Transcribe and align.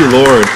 you, 0.00 0.10
Lord. 0.10 0.46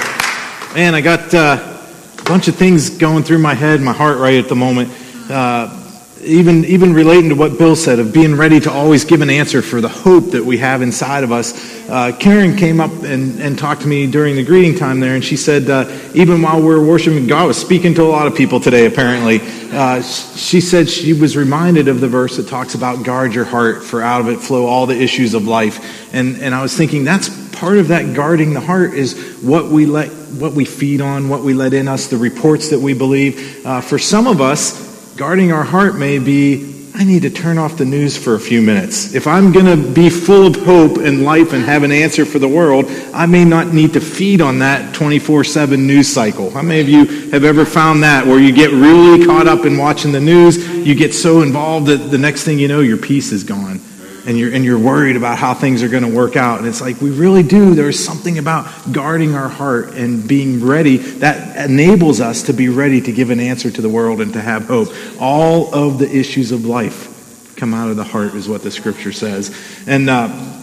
Man, 0.75 0.95
I 0.95 1.03
got 1.03 1.35
uh, 1.35 1.79
a 2.19 2.23
bunch 2.23 2.49
of 2.49 2.57
things 2.57 2.89
going 2.89 3.25
through 3.25 3.41
my 3.41 3.53
head, 3.53 3.83
my 3.83 3.93
heart 3.93 4.17
right 4.17 4.43
at 4.43 4.49
the 4.49 4.55
moment. 4.55 4.91
Uh, 5.31 5.83
even, 6.23 6.65
even 6.65 6.95
relating 6.95 7.29
to 7.29 7.35
what 7.35 7.59
Bill 7.59 7.77
said 7.77 7.99
of 7.99 8.11
being 8.11 8.37
ready 8.37 8.59
to 8.61 8.71
always 8.71 9.05
give 9.05 9.21
an 9.21 9.29
answer 9.29 9.61
for 9.61 9.83
the 9.83 9.89
hope 9.89 10.31
that 10.31 10.43
we 10.43 10.57
have 10.59 10.81
inside 10.81 11.25
of 11.25 11.31
us. 11.31 11.53
Uh, 11.91 12.17
Karen 12.19 12.57
came 12.57 12.81
up 12.81 12.91
and, 13.03 13.39
and 13.39 13.59
talked 13.59 13.83
to 13.83 13.87
me 13.87 14.11
during 14.11 14.35
the 14.35 14.43
greeting 14.43 14.75
time 14.79 14.99
there, 14.99 15.15
and 15.15 15.23
she 15.23 15.37
said, 15.37 15.69
uh, 15.69 15.91
even 16.15 16.41
while 16.41 16.61
we 16.61 16.69
were 16.69 16.83
worshiping 16.83 17.27
God, 17.27 17.47
was 17.47 17.61
speaking 17.61 17.93
to 17.97 18.03
a 18.03 18.09
lot 18.09 18.27
of 18.27 18.35
people 18.35 18.61
today, 18.61 18.87
apparently. 18.87 19.43
Uh, 19.73 20.01
she 20.01 20.63
said 20.63 20.89
she 20.89 21.13
was 21.13 21.37
reminded 21.37 21.89
of 21.89 22.01
the 22.01 22.09
verse 22.09 22.39
that 22.39 22.49
talks 22.49 22.75
about 22.75 23.05
guard 23.05 23.35
your 23.35 23.45
heart, 23.45 23.85
for 23.85 24.01
out 24.01 24.23
of 24.23 24.29
it 24.29 24.39
flow 24.41 24.65
all 24.65 24.87
the 24.87 24.99
issues 24.99 25.35
of 25.35 25.47
life. 25.47 26.15
And, 26.15 26.41
and 26.41 26.55
I 26.55 26.63
was 26.63 26.75
thinking, 26.75 27.05
that's 27.05 27.44
part 27.55 27.79
of 27.79 27.89
that 27.89 28.15
guarding 28.15 28.53
the 28.53 28.61
heart 28.61 28.95
is 28.95 29.39
what 29.43 29.67
we 29.67 29.87
let, 29.87 30.11
what 30.11 30.53
we 30.53 30.65
feed 30.65 31.01
on, 31.01 31.29
what 31.29 31.43
we 31.43 31.55
let 31.55 31.75
in 31.75 31.89
us, 31.89 32.09
the 32.09 32.17
reports 32.17 32.71
that 32.71 32.81
we 32.81 32.95
believe. 32.95 33.65
Uh, 33.65 33.81
for 33.81 33.99
some 33.99 34.27
of 34.27 34.41
us, 34.41 35.15
guarding 35.17 35.53
our 35.53 35.65
heart 35.65 35.97
may 35.97 36.19
be 36.19 36.75
I 36.97 37.03
need 37.03 37.23
to 37.23 37.31
turn 37.31 37.59
off 37.59 37.77
the 37.77 37.85
news 37.85 38.17
for 38.17 38.37
a 38.37 38.41
few 38.41 38.63
minutes. 38.63 39.15
If 39.17 39.27
I'm 39.27 39.51
going 39.51 39.67
to 39.67 39.77
be 39.77 40.09
full 40.09 40.47
of 40.47 40.55
hope 40.55 40.99
and 40.99 41.25
life 41.25 41.53
and 41.53 41.65
have 41.65 41.83
an 41.83 41.91
answer 41.91 42.25
for 42.25 42.39
the 42.39 42.47
world, 42.47 42.85
I 43.13 43.27
may 43.27 43.45
not 43.45 43.75
need 43.75 43.95
to 43.95 44.01
feed 44.01 44.41
on 44.41 44.61
that 44.61 44.95
24 44.95 45.43
7 45.43 45.89
news 45.89 46.07
cycle. 46.07 46.51
How 46.51 46.63
many 46.63 46.81
of 46.81 46.89
you 46.89 47.31
have 47.31 47.43
ever 47.43 47.65
found 47.65 48.05
that 48.05 48.25
where 48.25 48.39
you 48.39 48.53
get 48.53 48.71
really 48.71 49.27
caught 49.27 49.49
up 49.49 49.67
in 49.67 49.77
watching 49.77 50.13
the 50.13 50.21
news? 50.21 50.69
You 50.69 50.95
get 50.95 51.13
so 51.13 51.43
involved 51.43 51.89
that 51.89 51.97
the 51.97 52.19
next 52.19 52.45
thing 52.45 52.61
you 52.61 52.69
know, 52.69 52.79
your 52.79 52.99
peace 52.99 53.33
is 53.33 53.43
gone 53.43 53.81
and 54.27 54.39
you're, 54.39 54.53
and 54.53 54.65
you're 54.65 54.79
worried 54.79 55.17
about 55.17 55.39
how 55.39 55.55
things 55.55 55.83
are 55.83 55.89
going 55.89 56.03
to 56.03 56.15
work 56.15 56.37
out. 56.37 56.59
And 56.59 56.69
it's 56.69 56.81
like, 56.81 57.01
we 57.01 57.11
really 57.11 57.43
do. 57.43 57.75
There's 57.75 58.03
something 58.03 58.39
about 58.39 58.67
guarding 58.93 59.35
our 59.35 59.49
heart 59.49 59.95
and 59.95 60.27
being 60.27 60.65
ready 60.65 60.97
that 60.97 61.69
enables 61.69 62.21
us 62.21 62.45
to 62.45 62.53
be 62.53 62.69
ready 62.69 63.01
to 63.03 63.13
give 63.13 63.31
an 63.31 63.41
answer 63.41 63.71
to 63.71 63.83
the 63.83 63.89
world 63.89 64.21
and 64.21 64.33
to 64.33 64.41
have 64.41 64.67
hope. 64.67 64.89
All 65.21 65.75
of 65.75 65.99
the 65.99 66.11
issues 66.11 66.53
of 66.53 66.65
life 66.65 67.55
come 67.57 67.75
out 67.75 67.91
of 67.91 67.97
the 67.97 68.05
heart, 68.05 68.35
is 68.35 68.49
what 68.49 68.63
the 68.63 68.71
scripture 68.71 69.13
says. 69.13 69.57
And, 69.87 70.11
uh, 70.11 70.54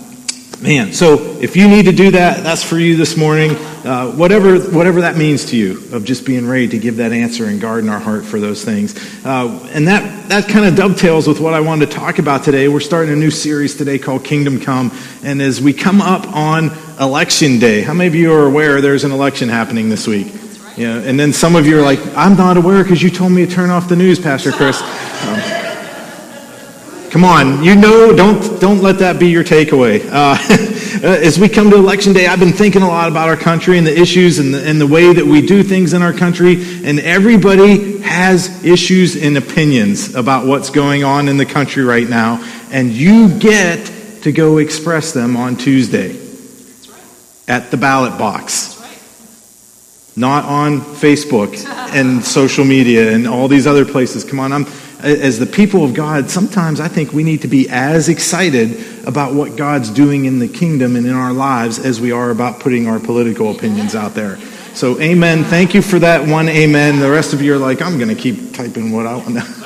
man, 0.61 0.93
so 0.93 1.15
if 1.41 1.55
you 1.55 1.67
need 1.67 1.85
to 1.85 1.91
do 1.91 2.11
that, 2.11 2.43
that's 2.43 2.63
for 2.63 2.77
you 2.77 2.95
this 2.95 3.17
morning. 3.17 3.51
Uh, 3.83 4.11
whatever, 4.11 4.59
whatever 4.59 5.01
that 5.01 5.17
means 5.17 5.45
to 5.45 5.57
you, 5.57 5.79
of 5.91 6.05
just 6.05 6.23
being 6.23 6.47
ready 6.47 6.67
to 6.67 6.77
give 6.77 6.97
that 6.97 7.11
answer 7.11 7.45
and 7.45 7.59
guard 7.59 7.83
in 7.83 7.89
our 7.89 7.99
heart 7.99 8.23
for 8.23 8.39
those 8.39 8.63
things. 8.63 8.95
Uh, 9.25 9.67
and 9.73 9.87
that, 9.87 10.29
that 10.29 10.47
kind 10.47 10.65
of 10.65 10.75
dovetails 10.75 11.27
with 11.27 11.39
what 11.39 11.55
I 11.55 11.61
wanted 11.61 11.89
to 11.89 11.95
talk 11.95 12.19
about 12.19 12.43
today. 12.43 12.67
We're 12.67 12.79
starting 12.79 13.11
a 13.11 13.17
new 13.17 13.31
series 13.31 13.75
today 13.75 13.97
called 13.97 14.23
Kingdom 14.23 14.59
Come. 14.59 14.91
And 15.23 15.41
as 15.41 15.59
we 15.59 15.73
come 15.73 15.99
up 15.99 16.27
on 16.27 16.69
Election 16.99 17.57
Day, 17.57 17.81
how 17.81 17.93
many 17.93 18.07
of 18.07 18.15
you 18.15 18.31
are 18.33 18.45
aware 18.45 18.81
there's 18.81 19.03
an 19.03 19.11
election 19.11 19.49
happening 19.49 19.89
this 19.89 20.05
week? 20.05 20.31
Yeah, 20.77 20.99
and 20.99 21.19
then 21.19 21.33
some 21.33 21.55
of 21.55 21.65
you 21.65 21.79
are 21.79 21.81
like, 21.83 21.99
I'm 22.15 22.37
not 22.37 22.57
aware 22.57 22.83
because 22.83 23.01
you 23.01 23.09
told 23.09 23.31
me 23.31 23.45
to 23.45 23.51
turn 23.51 23.71
off 23.71 23.89
the 23.89 23.95
news, 23.95 24.19
Pastor 24.19 24.51
Chris. 24.51 24.81
Um, 25.21 25.50
Come 27.11 27.25
on, 27.25 27.61
you 27.61 27.75
know, 27.75 28.15
don't, 28.15 28.61
don't 28.61 28.81
let 28.81 28.99
that 28.99 29.19
be 29.19 29.27
your 29.27 29.43
takeaway. 29.43 30.01
Uh, 30.91 31.07
as 31.07 31.39
we 31.39 31.49
come 31.49 31.71
to 31.71 31.77
election 31.77 32.13
day, 32.13 32.27
I've 32.27 32.39
been 32.39 32.51
thinking 32.51 32.83
a 32.83 32.87
lot 32.87 33.09
about 33.09 33.27
our 33.27 33.37
country 33.37 33.79
and 33.79 33.87
the 33.87 33.97
issues 33.97 34.37
and 34.37 34.53
the, 34.53 34.63
and 34.67 34.79
the 34.79 34.85
way 34.85 35.11
that 35.11 35.25
we 35.25 35.43
do 35.43 35.63
things 35.63 35.93
in 35.93 36.03
our 36.03 36.13
country. 36.13 36.61
And 36.83 36.99
everybody 36.99 37.99
has 38.01 38.63
issues 38.63 39.15
and 39.15 39.35
opinions 39.35 40.13
about 40.13 40.45
what's 40.45 40.69
going 40.69 41.03
on 41.03 41.27
in 41.27 41.37
the 41.37 41.45
country 41.45 41.83
right 41.83 42.07
now. 42.07 42.47
And 42.71 42.91
you 42.91 43.39
get 43.39 43.87
to 44.23 44.31
go 44.31 44.57
express 44.57 45.13
them 45.13 45.37
on 45.37 45.55
Tuesday 45.55 46.19
at 47.47 47.71
the 47.71 47.77
ballot 47.77 48.19
box. 48.19 48.77
Not 50.15 50.43
on 50.45 50.81
Facebook 50.81 51.65
and 51.95 52.23
social 52.23 52.65
media 52.65 53.11
and 53.11 53.27
all 53.27 53.47
these 53.47 53.65
other 53.65 53.85
places. 53.85 54.23
Come 54.23 54.39
on, 54.39 54.51
I'm, 54.53 54.65
as 55.03 55.39
the 55.39 55.45
people 55.45 55.83
of 55.83 55.93
God, 55.93 56.29
sometimes 56.29 56.79
I 56.79 56.87
think 56.87 57.13
we 57.13 57.23
need 57.23 57.41
to 57.41 57.47
be 57.47 57.69
as 57.69 58.09
excited 58.09 59.05
about 59.05 59.33
what 59.33 59.55
God's 59.55 59.89
doing 59.89 60.25
in 60.25 60.39
the 60.39 60.47
kingdom 60.47 60.95
and 60.95 61.05
in 61.05 61.13
our 61.13 61.33
lives 61.33 61.79
as 61.79 61.99
we 61.99 62.11
are 62.11 62.29
about 62.29 62.59
putting 62.59 62.87
our 62.87 62.99
political 62.99 63.51
opinions 63.51 63.95
out 63.95 64.13
there. 64.13 64.37
So, 64.73 64.99
amen. 65.01 65.43
Thank 65.43 65.73
you 65.73 65.81
for 65.81 65.99
that 65.99 66.27
one 66.27 66.47
amen. 66.47 66.99
The 66.99 67.11
rest 67.11 67.33
of 67.33 67.41
you 67.41 67.53
are 67.53 67.57
like, 67.57 67.81
I'm 67.81 67.97
going 67.97 68.15
to 68.15 68.21
keep 68.21 68.53
typing 68.53 68.91
what 68.91 69.05
I 69.05 69.15
want. 69.15 69.37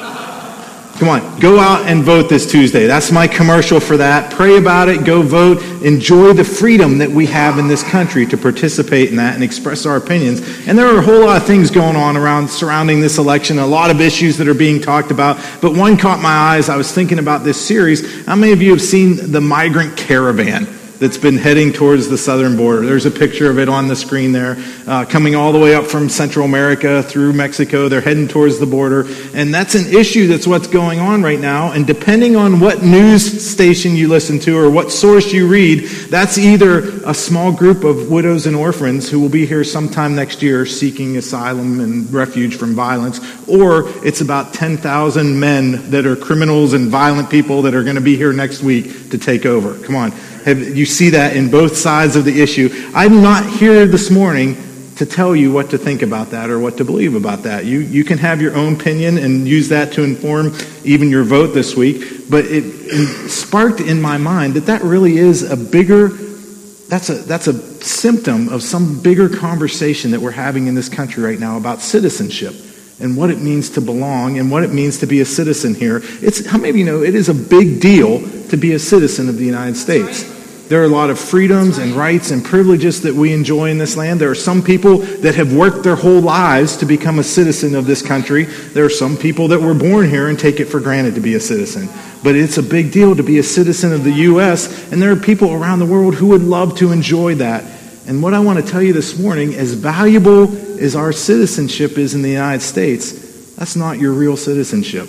Come 0.97 1.09
on, 1.09 1.39
go 1.41 1.59
out 1.59 1.85
and 1.88 2.06
vote 2.06 2.29
this 2.29 2.50
Tuesday. 2.50 2.88
That's 2.88 3.11
my 3.11 3.28
commercial 3.28 3.81
for 3.81 3.97
that. 3.97 4.31
Pray 4.31 4.57
about 4.57 4.88
it, 4.88 5.03
go 5.03 5.22
vote. 5.22 5.61
Enjoy 5.83 6.31
the 6.31 6.45
freedom 6.45 7.00
that 7.00 7.11
we 7.11 7.25
have 7.25 7.59
in 7.59 7.67
this 7.67 7.83
country 7.83 8.25
to 8.28 8.38
participate 8.38 9.09
in 9.09 9.17
that 9.17 9.33
and 9.35 9.44
express 9.44 9.85
our 9.85 9.97
opinions. 9.97 10.39
And 10.66 10.78
there 10.78 10.88
are 10.88 11.00
a 11.00 11.01
whole 11.01 11.25
lot 11.25 11.35
of 11.35 11.45
things 11.45 11.69
going 11.69 11.97
on 11.97 12.16
around 12.16 12.50
surrounding 12.50 13.01
this 13.01 13.17
election, 13.17 13.59
a 13.59 13.67
lot 13.67 13.91
of 13.91 14.00
issues 14.00 14.38
that 14.38 14.47
are 14.47 14.53
being 14.53 14.81
talked 14.81 15.11
about. 15.11 15.38
But 15.61 15.75
one 15.75 15.97
caught 15.97 16.22
my 16.22 16.29
eyes. 16.29 16.69
I 16.69 16.78
was 16.78 16.94
thinking 16.94 17.19
about 17.19 17.44
this 17.44 17.59
series. 17.59 18.25
How 18.25 18.38
many 18.38 18.53
of 18.53 18.62
you 18.62 18.72
have 18.72 18.81
seen 18.81 19.33
the 19.33 19.41
migrant 19.41 19.97
caravan? 19.97 20.75
That's 21.00 21.17
been 21.17 21.38
heading 21.38 21.73
towards 21.73 22.07
the 22.07 22.17
southern 22.17 22.56
border. 22.56 22.85
There's 22.85 23.06
a 23.06 23.11
picture 23.11 23.50
of 23.50 23.59
it 23.59 23.69
on 23.69 23.88
the 23.88 23.95
screen 23.95 24.31
there, 24.31 24.57
uh, 24.88 25.06
coming 25.06 25.35
all 25.35 25.51
the 25.51 25.59
way 25.59 25.75
up 25.75 25.85
from 25.85 26.09
Central 26.09 26.45
America 26.45 27.03
through 27.03 27.33
Mexico. 27.33 27.89
They're 27.89 28.01
heading 28.01 28.28
towards 28.28 28.59
the 28.59 28.66
border. 28.66 29.06
And 29.33 29.53
that's 29.53 29.75
an 29.75 29.94
issue 29.94 30.28
that's 30.28 30.47
what's 30.47 30.67
going 30.67 31.00
on 31.00 31.22
right 31.22 31.39
now. 31.39 31.72
And 31.72 31.85
depending 31.85 32.35
on 32.35 32.59
what 32.59 32.83
news 32.83 33.50
station 33.50 33.95
you 33.95 34.07
listen 34.07 34.39
to 34.39 34.57
or 34.57 34.69
what 34.69 34.91
source 34.91 35.33
you 35.33 35.47
read, 35.47 35.85
that's 36.09 36.38
either 36.38 37.01
a 37.06 37.13
small 37.13 37.51
group 37.51 37.83
of 37.83 38.09
widows 38.09 38.45
and 38.45 38.56
orphans 38.56 39.09
who 39.09 39.19
will 39.19 39.29
be 39.29 39.45
here 39.45 39.63
sometime 39.63 40.16
next 40.16 40.41
year 40.41 40.66
seeking 40.66 41.17
asylum 41.17 41.79
and 41.79 42.12
refuge 42.13 42.56
from 42.56 42.73
violence, 42.73 43.19
or 43.47 43.89
it's 44.06 44.22
about 44.22 44.53
10,000 44.53 45.39
men 45.39 45.89
that 45.91 46.06
are 46.06 46.16
criminals 46.16 46.73
and 46.73 46.89
violent 46.89 47.29
people 47.29 47.63
that 47.63 47.73
are 47.73 47.83
going 47.83 47.95
to 47.95 48.01
be 48.01 48.16
here 48.16 48.33
next 48.33 48.62
week 48.62 49.09
to 49.12 49.17
take 49.17 49.45
over. 49.45 49.77
Come 49.83 49.95
on. 49.95 50.13
Have, 50.45 50.78
you 50.78 50.85
see 50.85 51.09
that 51.09 51.35
in 51.35 51.50
both 51.50 51.75
sides 51.75 52.16
of 52.16 52.23
the 52.23 52.39
issue. 52.39 52.69
I'm 52.94 53.23
not 53.23 53.45
here 53.47 53.88
this 53.88 54.11
morning 54.11 54.56
to 54.97 55.06
tell 55.06 55.35
you 55.35 55.51
what 55.51 55.72
to 55.72 55.78
think 55.79 56.03
about 56.03 56.29
that 56.29 56.51
or 56.51 56.59
what 56.59 56.78
to 56.78 56.85
believe 56.85 57.16
about 57.16 57.44
that. 57.44 57.66
You, 57.66 57.79
you 57.79 58.03
can 58.03 58.19
have 58.19 58.39
your 58.44 58.56
own 58.56 58.75
opinion 58.75 59.17
and 59.17 59.47
use 59.47 59.69
that 59.69 59.91
to 59.94 60.03
inform 60.03 60.53
even 60.83 61.09
your 61.09 61.23
vote 61.23 61.47
this 61.47 61.75
week. 61.75 62.29
But 62.29 62.45
it, 62.45 62.63
it 62.63 63.29
sparked 63.29 63.79
in 63.79 64.00
my 64.00 64.17
mind 64.17 64.53
that 64.53 64.67
that 64.67 64.83
really 64.83 65.17
is 65.17 65.41
a 65.41 65.57
bigger, 65.57 66.09
that's 66.09 67.09
a, 67.09 67.16
that's 67.16 67.47
a 67.47 67.83
symptom 67.83 68.47
of 68.50 68.62
some 68.62 69.01
bigger 69.01 69.27
conversation 69.27 70.12
that 70.12 70.22
we're 70.22 70.29
having 70.29 70.67
in 70.67 70.75
this 70.75 70.89
country 70.89 71.23
right 71.23 71.39
now 71.39 71.57
about 71.57 71.81
citizenship 71.81 72.53
and 73.00 73.17
what 73.17 73.31
it 73.31 73.39
means 73.39 73.72
to 73.72 73.81
belong 73.81 74.38
and 74.38 74.51
what 74.51 74.63
it 74.63 74.72
means 74.72 75.00
to 75.00 75.07
be 75.07 75.22
a 75.22 75.25
citizen 75.25 75.73
here. 75.73 76.01
It's, 76.03 76.45
how 76.45 76.59
many 76.59 76.69
of 76.69 76.75
you 76.77 76.85
know 76.85 77.01
it 77.01 77.16
is 77.16 77.29
a 77.29 77.33
big 77.33 77.81
deal 77.81 78.19
to 78.50 78.57
be 78.57 78.73
a 78.73 78.79
citizen 78.79 79.27
of 79.27 79.38
the 79.38 79.44
United 79.44 79.75
States? 79.75 80.34
There 80.68 80.81
are 80.81 80.86
a 80.86 80.90
lot 80.90 81.12
of 81.12 81.20
freedoms 81.20 81.78
and 81.78 81.94
rights 81.94 82.31
and 82.31 82.44
privileges 82.44 83.03
that 83.03 83.14
we 83.14 83.34
enjoy 83.34 83.70
in 83.70 83.78
this 83.78 83.96
land. 83.96 84.20
There 84.20 84.31
are 84.31 84.36
some 84.36 84.64
people 84.64 84.98
that 84.98 85.36
have 85.36 85.53
worked 85.53 85.84
their 85.84 85.96
whole 85.96 86.22
lives 86.22 86.76
to 86.78 86.88
become 86.88 87.20
a 87.20 87.24
citizen 87.24 87.76
of 87.76 87.86
this 87.86 88.02
country. 88.02 88.46
There 88.46 88.84
are 88.84 88.90
some 88.90 89.16
people 89.16 89.48
that 89.50 89.62
were 89.62 89.75
born 89.75 90.09
here 90.09 90.28
and 90.28 90.40
take 90.40 90.59
it 90.59 90.66
for 90.66 90.80
granted 90.80 91.14
to 91.16 91.22
be 91.22 91.36
a 91.36 91.40
citizen. 91.40 91.88
But 92.24 92.36
it's 92.36 92.58
a 92.58 92.64
big 92.64 92.92
deal 92.92 93.16
to 93.16 93.22
be 93.22 93.38
a 93.38 93.44
citizen 93.44 93.94
of 93.94 94.04
the 94.04 94.12
U.S., 94.12 94.92
and 94.92 95.00
there 95.00 95.12
are 95.12 95.16
people 95.16 95.54
around 95.54 95.78
the 95.78 95.86
world 95.86 96.16
who 96.16 96.28
would 96.28 96.42
love 96.42 96.75
to 96.80 96.92
enjoy 96.92 97.36
that. 97.36 97.64
And 98.08 98.24
what 98.24 98.34
I 98.34 98.40
want 98.40 98.64
to 98.64 98.72
tell 98.72 98.81
you 98.81 98.94
this 98.94 99.20
morning, 99.20 99.54
as 99.54 99.74
valuable 99.74 100.52
as 100.81 100.96
our 100.96 101.12
citizenship 101.12 102.00
is 102.00 102.16
in 102.16 102.24
the 102.24 102.31
United 102.31 102.62
States, 102.62 103.54
that's 103.56 103.75
not 103.75 104.00
your 104.00 104.14
real 104.14 104.36
citizenship. 104.36 105.08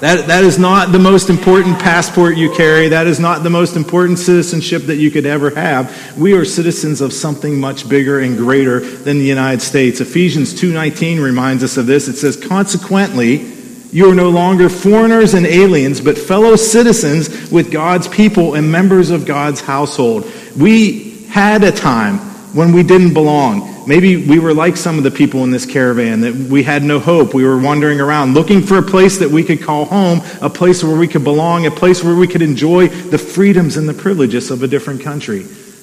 That, 0.00 0.28
that 0.28 0.44
is 0.44 0.58
not 0.58 0.92
the 0.92 0.98
most 0.98 1.28
important 1.28 1.78
passport 1.78 2.34
you 2.38 2.50
carry. 2.54 2.88
That 2.88 3.06
is 3.06 3.20
not 3.20 3.42
the 3.42 3.50
most 3.50 3.76
important 3.76 4.18
citizenship 4.18 4.84
that 4.84 4.96
you 4.96 5.10
could 5.10 5.26
ever 5.26 5.50
have. 5.50 6.16
We 6.16 6.32
are 6.32 6.46
citizens 6.46 7.02
of 7.02 7.12
something 7.12 7.60
much 7.60 7.86
bigger 7.86 8.20
and 8.20 8.38
greater 8.38 8.80
than 8.80 9.18
the 9.18 9.26
United 9.26 9.60
States. 9.60 10.00
Ephesians 10.00 10.54
2.19 10.54 11.22
reminds 11.22 11.62
us 11.62 11.76
of 11.76 11.84
this. 11.84 12.08
It 12.08 12.16
says, 12.16 12.36
Consequently, 12.36 13.52
you 13.92 14.10
are 14.10 14.14
no 14.14 14.30
longer 14.30 14.70
foreigners 14.70 15.34
and 15.34 15.44
aliens, 15.44 16.00
but 16.00 16.16
fellow 16.16 16.56
citizens 16.56 17.50
with 17.50 17.70
God's 17.70 18.08
people 18.08 18.54
and 18.54 18.72
members 18.72 19.10
of 19.10 19.26
God's 19.26 19.60
household. 19.60 20.30
We 20.56 21.26
had 21.26 21.62
a 21.62 21.72
time 21.72 22.18
when 22.54 22.72
we 22.72 22.82
didn't 22.84 23.12
belong. 23.12 23.69
Maybe 23.90 24.24
we 24.24 24.38
were 24.38 24.54
like 24.54 24.76
some 24.76 24.98
of 24.98 25.02
the 25.02 25.10
people 25.10 25.42
in 25.42 25.50
this 25.50 25.66
caravan, 25.66 26.20
that 26.20 26.32
we 26.32 26.62
had 26.62 26.84
no 26.84 27.00
hope. 27.00 27.34
We 27.34 27.42
were 27.42 27.58
wandering 27.58 28.00
around 28.00 28.34
looking 28.34 28.62
for 28.62 28.78
a 28.78 28.82
place 28.82 29.18
that 29.18 29.28
we 29.28 29.42
could 29.42 29.60
call 29.60 29.84
home, 29.84 30.20
a 30.40 30.48
place 30.48 30.84
where 30.84 30.96
we 30.96 31.08
could 31.08 31.24
belong, 31.24 31.66
a 31.66 31.72
place 31.72 32.04
where 32.04 32.14
we 32.14 32.28
could 32.28 32.40
enjoy 32.40 32.86
the 32.86 33.18
freedoms 33.18 33.76
and 33.76 33.88
the 33.88 33.92
privileges 33.92 34.52
of 34.52 34.62
a 34.62 34.68
different 34.68 35.00
country. 35.00 35.40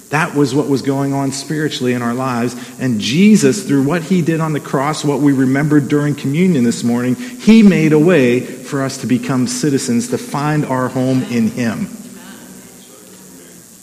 That 0.09 0.33
was 0.35 0.55
what 0.55 0.69
was 0.69 0.81
going 0.81 1.11
on 1.11 1.33
spiritually 1.33 1.91
in 1.91 2.01
our 2.01 2.13
lives. 2.13 2.55
And 2.79 3.01
Jesus, 3.01 3.67
through 3.67 3.83
what 3.83 4.03
he 4.03 4.21
did 4.21 4.39
on 4.39 4.53
the 4.53 4.61
cross, 4.61 5.03
what 5.03 5.19
we 5.19 5.33
remembered 5.33 5.89
during 5.89 6.15
communion 6.15 6.63
this 6.63 6.85
morning, 6.85 7.15
he 7.15 7.61
made 7.61 7.91
a 7.91 7.99
way 7.99 8.39
for 8.39 8.83
us 8.83 8.95
to 8.99 9.07
become 9.07 9.47
citizens, 9.47 10.07
to 10.11 10.17
find 10.17 10.63
our 10.63 10.87
home 10.87 11.23
in 11.23 11.49
him. 11.49 11.89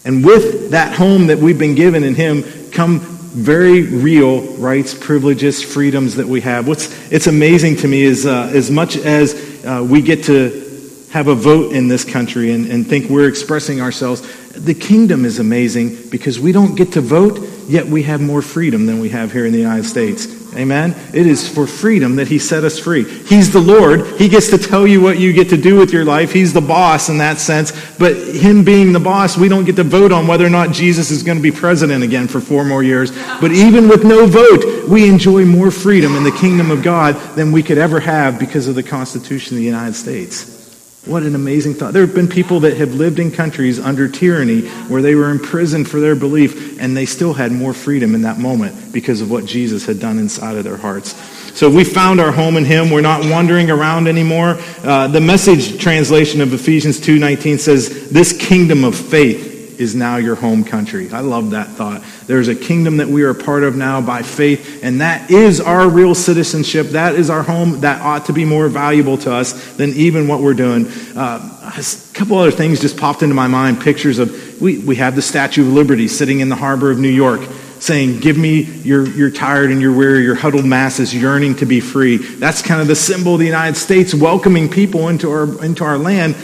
And 0.06 0.24
with 0.24 0.70
that 0.70 0.94
home 0.94 1.26
that 1.26 1.40
we've 1.40 1.58
been 1.58 1.74
given 1.74 2.02
in 2.02 2.14
him 2.14 2.40
become 2.40 3.13
very 3.34 3.82
real 3.82 4.42
rights, 4.58 4.94
privileges, 4.94 5.62
freedoms 5.62 6.14
that 6.16 6.26
we 6.26 6.40
have. 6.40 6.68
What's 6.68 7.12
it's 7.12 7.26
amazing 7.26 7.76
to 7.76 7.88
me 7.88 8.02
is 8.02 8.26
uh, 8.26 8.50
as 8.54 8.70
much 8.70 8.96
as 8.96 9.34
uh, 9.64 9.84
we 9.88 10.02
get 10.02 10.24
to 10.24 10.62
have 11.10 11.28
a 11.28 11.34
vote 11.34 11.72
in 11.72 11.88
this 11.88 12.04
country 12.04 12.52
and, 12.52 12.66
and 12.66 12.86
think 12.86 13.08
we're 13.10 13.28
expressing 13.28 13.80
ourselves, 13.80 14.22
the 14.50 14.74
kingdom 14.74 15.24
is 15.24 15.38
amazing 15.38 15.96
because 16.10 16.40
we 16.40 16.52
don't 16.52 16.76
get 16.76 16.92
to 16.92 17.00
vote, 17.00 17.38
yet 17.68 17.86
we 17.86 18.02
have 18.04 18.20
more 18.20 18.42
freedom 18.42 18.86
than 18.86 19.00
we 19.00 19.08
have 19.08 19.32
here 19.32 19.46
in 19.46 19.52
the 19.52 19.58
United 19.58 19.84
States. 19.84 20.43
Amen? 20.56 20.94
It 21.12 21.26
is 21.26 21.48
for 21.48 21.66
freedom 21.66 22.16
that 22.16 22.28
He 22.28 22.38
set 22.38 22.64
us 22.64 22.78
free. 22.78 23.04
He's 23.04 23.52
the 23.52 23.60
Lord. 23.60 24.06
He 24.18 24.28
gets 24.28 24.50
to 24.50 24.58
tell 24.58 24.86
you 24.86 25.00
what 25.00 25.18
you 25.18 25.32
get 25.32 25.48
to 25.50 25.56
do 25.56 25.76
with 25.76 25.92
your 25.92 26.04
life. 26.04 26.32
He's 26.32 26.52
the 26.52 26.60
boss 26.60 27.08
in 27.08 27.18
that 27.18 27.38
sense. 27.38 27.72
But 27.98 28.16
Him 28.16 28.64
being 28.64 28.92
the 28.92 29.00
boss, 29.00 29.36
we 29.36 29.48
don't 29.48 29.64
get 29.64 29.76
to 29.76 29.84
vote 29.84 30.12
on 30.12 30.26
whether 30.26 30.46
or 30.46 30.50
not 30.50 30.72
Jesus 30.72 31.10
is 31.10 31.22
going 31.22 31.38
to 31.38 31.42
be 31.42 31.50
president 31.50 32.04
again 32.04 32.28
for 32.28 32.40
four 32.40 32.64
more 32.64 32.82
years. 32.82 33.10
But 33.40 33.52
even 33.52 33.88
with 33.88 34.04
no 34.04 34.26
vote, 34.26 34.88
we 34.88 35.08
enjoy 35.08 35.44
more 35.44 35.70
freedom 35.70 36.14
in 36.16 36.24
the 36.24 36.32
kingdom 36.32 36.70
of 36.70 36.82
God 36.82 37.14
than 37.34 37.52
we 37.52 37.62
could 37.62 37.78
ever 37.78 38.00
have 38.00 38.38
because 38.38 38.68
of 38.68 38.74
the 38.74 38.82
Constitution 38.82 39.56
of 39.56 39.58
the 39.58 39.66
United 39.66 39.94
States. 39.94 40.53
What 41.06 41.22
an 41.22 41.34
amazing 41.34 41.74
thought. 41.74 41.92
There 41.92 42.06
have 42.06 42.14
been 42.14 42.28
people 42.28 42.60
that 42.60 42.78
have 42.78 42.94
lived 42.94 43.18
in 43.18 43.30
countries 43.30 43.78
under 43.78 44.08
tyranny 44.08 44.62
where 44.88 45.02
they 45.02 45.14
were 45.14 45.28
imprisoned 45.28 45.86
for 45.86 46.00
their 46.00 46.16
belief 46.16 46.80
and 46.80 46.96
they 46.96 47.04
still 47.04 47.34
had 47.34 47.52
more 47.52 47.74
freedom 47.74 48.14
in 48.14 48.22
that 48.22 48.38
moment 48.38 48.90
because 48.90 49.20
of 49.20 49.30
what 49.30 49.44
Jesus 49.44 49.84
had 49.84 50.00
done 50.00 50.18
inside 50.18 50.56
of 50.56 50.64
their 50.64 50.78
hearts. 50.78 51.14
So 51.54 51.68
we 51.68 51.84
found 51.84 52.20
our 52.20 52.32
home 52.32 52.56
in 52.56 52.64
him. 52.64 52.90
We're 52.90 53.02
not 53.02 53.22
wandering 53.30 53.70
around 53.70 54.08
anymore. 54.08 54.56
Uh, 54.82 55.06
the 55.08 55.20
message 55.20 55.78
translation 55.78 56.40
of 56.40 56.54
Ephesians 56.54 56.98
2.19 57.00 57.58
says, 57.58 58.08
this 58.10 58.32
kingdom 58.32 58.82
of 58.82 58.96
faith 58.96 59.53
is 59.78 59.94
now 59.94 60.16
your 60.16 60.34
home 60.34 60.64
country. 60.64 61.10
I 61.10 61.20
love 61.20 61.50
that 61.50 61.68
thought. 61.68 62.02
There's 62.26 62.48
a 62.48 62.54
kingdom 62.54 62.98
that 62.98 63.08
we 63.08 63.22
are 63.22 63.30
a 63.30 63.34
part 63.34 63.64
of 63.64 63.76
now 63.76 64.00
by 64.00 64.22
faith, 64.22 64.82
and 64.82 65.00
that 65.00 65.30
is 65.30 65.60
our 65.60 65.88
real 65.88 66.14
citizenship. 66.14 66.88
That 66.88 67.14
is 67.14 67.30
our 67.30 67.42
home. 67.42 67.80
That 67.80 68.00
ought 68.00 68.26
to 68.26 68.32
be 68.32 68.44
more 68.44 68.68
valuable 68.68 69.18
to 69.18 69.32
us 69.32 69.76
than 69.76 69.90
even 69.90 70.28
what 70.28 70.40
we're 70.40 70.54
doing. 70.54 70.86
Uh, 71.16 71.72
a 71.76 72.14
couple 72.14 72.38
other 72.38 72.50
things 72.50 72.80
just 72.80 72.96
popped 72.96 73.22
into 73.22 73.34
my 73.34 73.46
mind. 73.46 73.80
Pictures 73.80 74.18
of, 74.18 74.60
we, 74.60 74.78
we 74.78 74.96
have 74.96 75.16
the 75.16 75.22
Statue 75.22 75.62
of 75.62 75.68
Liberty 75.68 76.08
sitting 76.08 76.40
in 76.40 76.48
the 76.48 76.56
harbor 76.56 76.90
of 76.90 76.98
New 76.98 77.08
York 77.08 77.40
saying, 77.80 78.20
Give 78.20 78.38
me 78.38 78.62
your, 78.62 79.06
you're 79.06 79.30
tired 79.30 79.70
and 79.70 79.80
you're 79.80 79.94
weary, 79.94 80.22
your 80.22 80.34
huddled 80.34 80.64
masses 80.64 81.14
yearning 81.14 81.56
to 81.56 81.66
be 81.66 81.80
free. 81.80 82.16
That's 82.16 82.62
kind 82.62 82.80
of 82.80 82.86
the 82.86 82.96
symbol 82.96 83.34
of 83.34 83.40
the 83.40 83.46
United 83.46 83.76
States 83.76 84.14
welcoming 84.14 84.70
people 84.70 85.08
into 85.08 85.30
our, 85.30 85.64
into 85.64 85.84
our 85.84 85.98
land. 85.98 86.34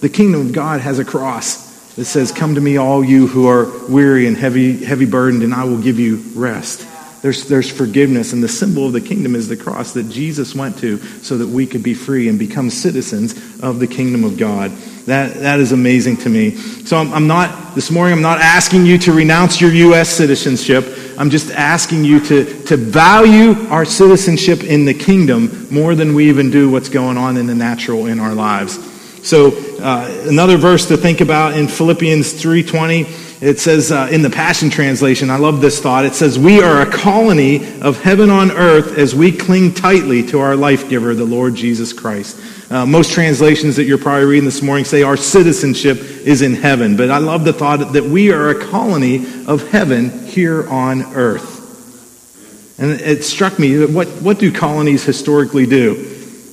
The 0.00 0.08
kingdom 0.08 0.40
of 0.40 0.52
God 0.52 0.80
has 0.80 0.98
a 0.98 1.04
cross 1.04 1.65
that 1.96 2.04
says, 2.04 2.30
Come 2.30 2.54
to 2.54 2.60
me, 2.60 2.76
all 2.76 3.04
you 3.04 3.26
who 3.26 3.48
are 3.48 3.66
weary 3.88 4.26
and 4.26 4.36
heavy, 4.36 4.84
heavy 4.84 5.06
burdened, 5.06 5.42
and 5.42 5.52
I 5.52 5.64
will 5.64 5.80
give 5.80 5.98
you 5.98 6.16
rest. 6.34 6.86
There's, 7.22 7.48
there's 7.48 7.70
forgiveness, 7.70 8.32
and 8.32 8.42
the 8.42 8.48
symbol 8.48 8.86
of 8.86 8.92
the 8.92 9.00
kingdom 9.00 9.34
is 9.34 9.48
the 9.48 9.56
cross 9.56 9.92
that 9.94 10.08
Jesus 10.10 10.54
went 10.54 10.78
to 10.78 10.98
so 11.22 11.38
that 11.38 11.48
we 11.48 11.66
could 11.66 11.82
be 11.82 11.94
free 11.94 12.28
and 12.28 12.38
become 12.38 12.70
citizens 12.70 13.32
of 13.62 13.80
the 13.80 13.86
kingdom 13.86 14.22
of 14.22 14.36
God. 14.36 14.70
That, 15.06 15.34
that 15.34 15.58
is 15.58 15.72
amazing 15.72 16.18
to 16.18 16.28
me. 16.28 16.52
So 16.52 16.98
I'm, 16.98 17.12
I'm 17.12 17.26
not, 17.26 17.74
this 17.74 17.90
morning, 17.90 18.12
I'm 18.12 18.22
not 18.22 18.40
asking 18.40 18.86
you 18.86 18.98
to 18.98 19.12
renounce 19.12 19.60
your 19.60 19.72
U.S. 19.72 20.10
citizenship. 20.10 20.84
I'm 21.18 21.30
just 21.30 21.50
asking 21.50 22.04
you 22.04 22.20
to, 22.26 22.64
to 22.64 22.76
value 22.76 23.52
our 23.70 23.84
citizenship 23.84 24.62
in 24.62 24.84
the 24.84 24.94
kingdom 24.94 25.66
more 25.70 25.94
than 25.94 26.14
we 26.14 26.28
even 26.28 26.50
do 26.50 26.70
what's 26.70 26.90
going 26.90 27.16
on 27.16 27.38
in 27.38 27.46
the 27.46 27.54
natural 27.54 28.06
in 28.06 28.20
our 28.20 28.34
lives. 28.34 28.78
So 29.26 29.58
uh, 29.80 30.08
another 30.28 30.56
verse 30.56 30.86
to 30.86 30.96
think 30.96 31.20
about 31.20 31.56
in 31.58 31.66
Philippians 31.66 32.34
3:20, 32.34 33.42
it 33.42 33.58
says 33.58 33.90
uh, 33.90 34.08
in 34.08 34.22
the 34.22 34.30
Passion 34.30 34.70
Translation, 34.70 35.30
I 35.30 35.36
love 35.36 35.60
this 35.60 35.80
thought. 35.80 36.04
It 36.04 36.14
says, 36.14 36.38
"We 36.38 36.62
are 36.62 36.82
a 36.82 36.86
colony 36.86 37.56
of 37.80 38.00
heaven 38.00 38.30
on 38.30 38.52
earth 38.52 38.96
as 38.96 39.16
we 39.16 39.32
cling 39.32 39.74
tightly 39.74 40.24
to 40.28 40.38
our 40.38 40.54
life 40.54 40.88
giver, 40.88 41.12
the 41.12 41.24
Lord 41.24 41.56
Jesus 41.56 41.92
Christ." 41.92 42.38
Uh, 42.70 42.86
most 42.86 43.10
translations 43.10 43.74
that 43.74 43.82
you're 43.82 43.98
probably 43.98 44.26
reading 44.26 44.44
this 44.44 44.62
morning 44.62 44.84
say 44.84 45.02
our 45.02 45.16
citizenship 45.16 45.98
is 45.98 46.40
in 46.40 46.54
heaven, 46.54 46.96
but 46.96 47.10
I 47.10 47.18
love 47.18 47.44
the 47.44 47.52
thought 47.52 47.94
that 47.94 48.04
we 48.04 48.30
are 48.30 48.50
a 48.50 48.64
colony 48.66 49.26
of 49.48 49.68
heaven 49.70 50.24
here 50.28 50.68
on 50.68 51.02
earth. 51.16 52.78
And 52.78 52.92
it 52.92 53.24
struck 53.24 53.58
me 53.58 53.86
what, 53.86 54.06
what 54.06 54.38
do 54.38 54.52
colonies 54.52 55.02
historically 55.02 55.66
do? 55.66 55.94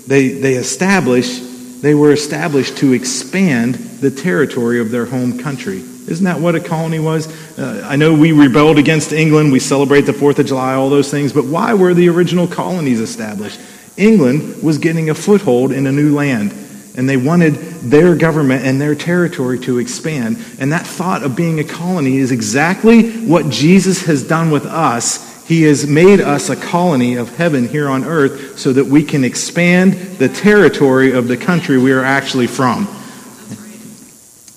They, 0.08 0.30
they 0.30 0.56
establish 0.56 1.43
they 1.84 1.94
were 1.94 2.14
established 2.14 2.78
to 2.78 2.94
expand 2.94 3.76
the 3.76 4.10
territory 4.10 4.80
of 4.80 4.90
their 4.90 5.06
home 5.06 5.38
country. 5.38 5.80
Isn't 5.80 6.24
that 6.24 6.40
what 6.40 6.56
a 6.56 6.62
colony 6.62 7.00
was? 7.00 7.28
Uh, 7.60 7.86
I 7.86 7.98
know 7.98 8.14
we 8.14 8.32
rebelled 8.32 8.78
against 8.78 9.12
England, 9.12 9.52
we 9.52 9.60
celebrate 9.60 10.04
the 10.04 10.14
4th 10.14 10.40
of 10.40 10.46
July, 10.46 10.76
all 10.76 10.90
those 10.90 11.12
things, 11.12 11.34
but 11.34 11.44
why 11.44 11.74
were 11.74 11.94
the 11.94 12.08
original 12.08 12.48
colonies 12.48 13.02
established? 13.02 13.60
England 13.98 14.64
was 14.64 14.78
getting 14.78 15.10
a 15.10 15.14
foothold 15.14 15.74
in 15.74 15.86
a 15.86 15.92
new 15.92 16.16
land, 16.16 16.54
and 16.96 17.10
they 17.10 17.18
wanted 17.18 17.56
their 17.56 18.16
government 18.16 18.66
and 18.66 18.80
their 18.80 18.96
territory 18.96 19.60
to 19.60 19.80
expand. 19.80 20.38
And 20.60 20.72
that 20.72 20.88
thought 20.88 21.22
of 21.22 21.36
being 21.36 21.60
a 21.60 21.66
colony 21.66 22.16
is 22.16 22.32
exactly 22.32 23.12
what 23.26 23.50
Jesus 23.50 24.06
has 24.06 24.26
done 24.26 24.52
with 24.52 24.66
us 24.66 25.33
he 25.46 25.64
has 25.64 25.86
made 25.86 26.22
us 26.22 26.50
a 26.50 26.56
colony 26.56 27.16
of 27.16 27.36
heaven 27.36 27.68
here 27.68 27.90
on 27.90 28.06
earth 28.06 28.58
so 28.58 28.72
that 28.74 28.86
we 28.86 29.04
can 29.04 29.24
expand 29.24 29.94
the 30.18 30.30
territory 30.30 31.12
of 31.12 31.28
the 31.28 31.38
country 31.38 31.78
we 31.78 31.92
are 31.92 32.04
actually 32.04 32.48
from. 32.48 32.88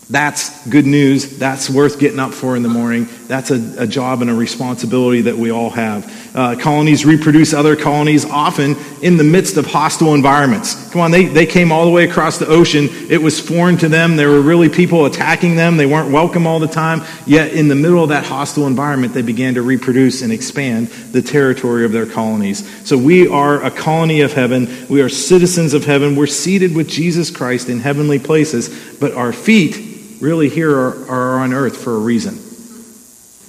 That's 0.09 0.67
good 0.69 0.87
news. 0.87 1.39
That's 1.39 1.69
worth 1.69 1.99
getting 1.99 2.21
up 2.21 2.33
for 2.33 2.55
in 2.55 2.63
the 2.63 2.69
morning. 2.69 3.09
That's 3.27 3.51
a, 3.51 3.83
a 3.83 3.87
job 3.87 4.23
and 4.23 4.31
a 4.31 4.35
responsibility 4.35 5.23
that 5.23 5.37
we 5.37 5.51
all 5.51 5.71
have. 5.71 6.37
Uh, 6.37 6.55
colonies 6.57 7.05
reproduce 7.05 7.53
other 7.53 7.75
colonies, 7.75 8.25
often 8.25 8.77
in 9.03 9.17
the 9.17 9.25
midst 9.25 9.57
of 9.57 9.67
hostile 9.67 10.15
environments. 10.15 10.91
Come 10.93 11.01
on, 11.01 11.11
they, 11.11 11.25
they 11.25 11.47
came 11.47 11.73
all 11.73 11.85
the 11.85 11.91
way 11.91 12.09
across 12.09 12.39
the 12.39 12.47
ocean. 12.47 12.89
It 13.11 13.21
was 13.21 13.41
foreign 13.41 13.77
to 13.79 13.89
them. 13.89 14.17
There 14.17 14.31
were 14.31 14.41
really 14.43 14.69
people 14.69 15.07
attacking 15.07 15.57
them. 15.57 15.77
They 15.77 15.87
weren't 15.87 16.13
welcome 16.13 16.47
all 16.47 16.61
the 16.61 16.69
time. 16.69 17.03
Yet, 17.27 17.53
in 17.53 17.69
the 17.69 17.75
middle 17.75 18.03
of 18.03 18.11
that 18.11 18.25
hostile 18.25 18.67
environment, 18.67 19.13
they 19.13 19.23
began 19.23 19.55
to 19.55 19.63
reproduce 19.63 20.23
and 20.23 20.33
expand 20.33 20.89
the 20.89 21.23
territory 21.23 21.85
of 21.85 21.93
their 21.93 22.07
colonies. 22.07 22.87
So, 22.87 22.97
we 22.97 23.27
are 23.27 23.65
a 23.65 23.71
colony 23.71 24.21
of 24.21 24.33
heaven. 24.33 24.87
We 24.89 25.01
are 25.03 25.09
citizens 25.09 25.75
of 25.75 25.85
heaven. 25.85 26.15
We're 26.17 26.27
seated 26.27 26.77
with 26.77 26.89
Jesus 26.89 27.31
Christ 27.31 27.69
in 27.69 27.81
heavenly 27.81 28.19
places, 28.19 28.97
but 29.01 29.15
our 29.15 29.33
feet 29.33 30.21
really 30.21 30.49
here 30.49 30.75
are, 30.75 31.11
are 31.11 31.39
on 31.41 31.53
earth 31.53 31.83
for 31.83 31.95
a 31.95 31.99
reason. 31.99 32.46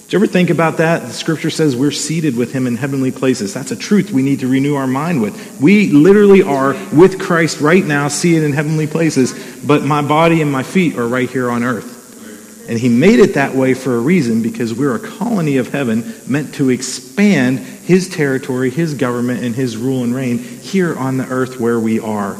Did 0.07 0.13
you 0.13 0.19
ever 0.19 0.27
think 0.27 0.49
about 0.49 0.77
that? 0.77 1.01
The 1.01 1.11
scripture 1.11 1.49
says 1.49 1.75
we're 1.75 1.91
seated 1.91 2.37
with 2.37 2.53
him 2.53 2.65
in 2.65 2.77
heavenly 2.77 3.11
places. 3.11 3.53
That's 3.53 3.71
a 3.71 3.75
truth 3.75 4.09
we 4.09 4.21
need 4.21 4.39
to 4.39 4.47
renew 4.47 4.75
our 4.75 4.87
mind 4.87 5.21
with. 5.21 5.59
We 5.59 5.89
literally 5.89 6.41
are 6.41 6.75
with 6.93 7.19
Christ 7.19 7.59
right 7.59 7.83
now, 7.83 8.07
seated 8.07 8.45
in 8.45 8.53
heavenly 8.53 8.87
places, 8.87 9.33
but 9.65 9.83
my 9.83 10.01
body 10.01 10.41
and 10.41 10.49
my 10.49 10.63
feet 10.63 10.97
are 10.97 11.05
right 11.05 11.29
here 11.29 11.51
on 11.51 11.61
earth. 11.61 12.69
And 12.69 12.79
he 12.79 12.87
made 12.87 13.19
it 13.19 13.33
that 13.33 13.53
way 13.53 13.73
for 13.73 13.97
a 13.97 13.99
reason 13.99 14.41
because 14.41 14.73
we're 14.73 14.95
a 14.95 14.99
colony 15.17 15.57
of 15.57 15.73
heaven 15.73 16.13
meant 16.25 16.53
to 16.53 16.69
expand 16.69 17.59
his 17.59 18.07
territory, 18.07 18.69
his 18.69 18.93
government, 18.93 19.43
and 19.43 19.53
his 19.53 19.75
rule 19.75 20.05
and 20.05 20.15
reign 20.15 20.37
here 20.37 20.97
on 20.97 21.17
the 21.17 21.27
earth 21.27 21.59
where 21.59 21.81
we 21.81 21.99
are. 21.99 22.37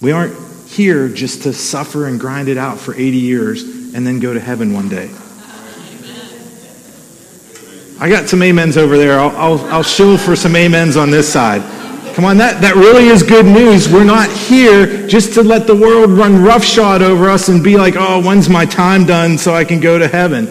We 0.00 0.12
aren't 0.12 0.34
here 0.66 1.10
just 1.10 1.42
to 1.42 1.52
suffer 1.52 2.06
and 2.06 2.18
grind 2.18 2.48
it 2.48 2.56
out 2.56 2.78
for 2.78 2.94
80 2.94 3.18
years 3.18 3.62
and 3.64 4.06
then 4.06 4.18
go 4.18 4.32
to 4.32 4.40
heaven 4.40 4.72
one 4.72 4.88
day. 4.88 5.10
I 8.00 8.08
got 8.08 8.28
some 8.28 8.42
amens 8.42 8.76
over 8.76 8.96
there. 8.96 9.18
I'll, 9.18 9.36
I'll, 9.36 9.60
I'll 9.72 9.82
show 9.82 10.16
for 10.16 10.36
some 10.36 10.54
amens 10.54 10.96
on 10.96 11.10
this 11.10 11.32
side. 11.32 11.62
Come 12.14 12.24
on, 12.24 12.36
that, 12.38 12.60
that 12.62 12.76
really 12.76 13.08
is 13.08 13.22
good 13.22 13.46
news. 13.46 13.88
We're 13.88 14.04
not 14.04 14.30
here 14.30 15.06
just 15.08 15.34
to 15.34 15.42
let 15.42 15.66
the 15.66 15.74
world 15.74 16.10
run 16.10 16.42
roughshod 16.42 17.02
over 17.02 17.28
us 17.28 17.48
and 17.48 17.62
be 17.62 17.76
like, 17.76 17.94
oh, 17.96 18.20
when's 18.20 18.48
my 18.48 18.66
time 18.66 19.04
done 19.04 19.36
so 19.36 19.52
I 19.54 19.64
can 19.64 19.80
go 19.80 19.98
to 19.98 20.06
heaven? 20.06 20.46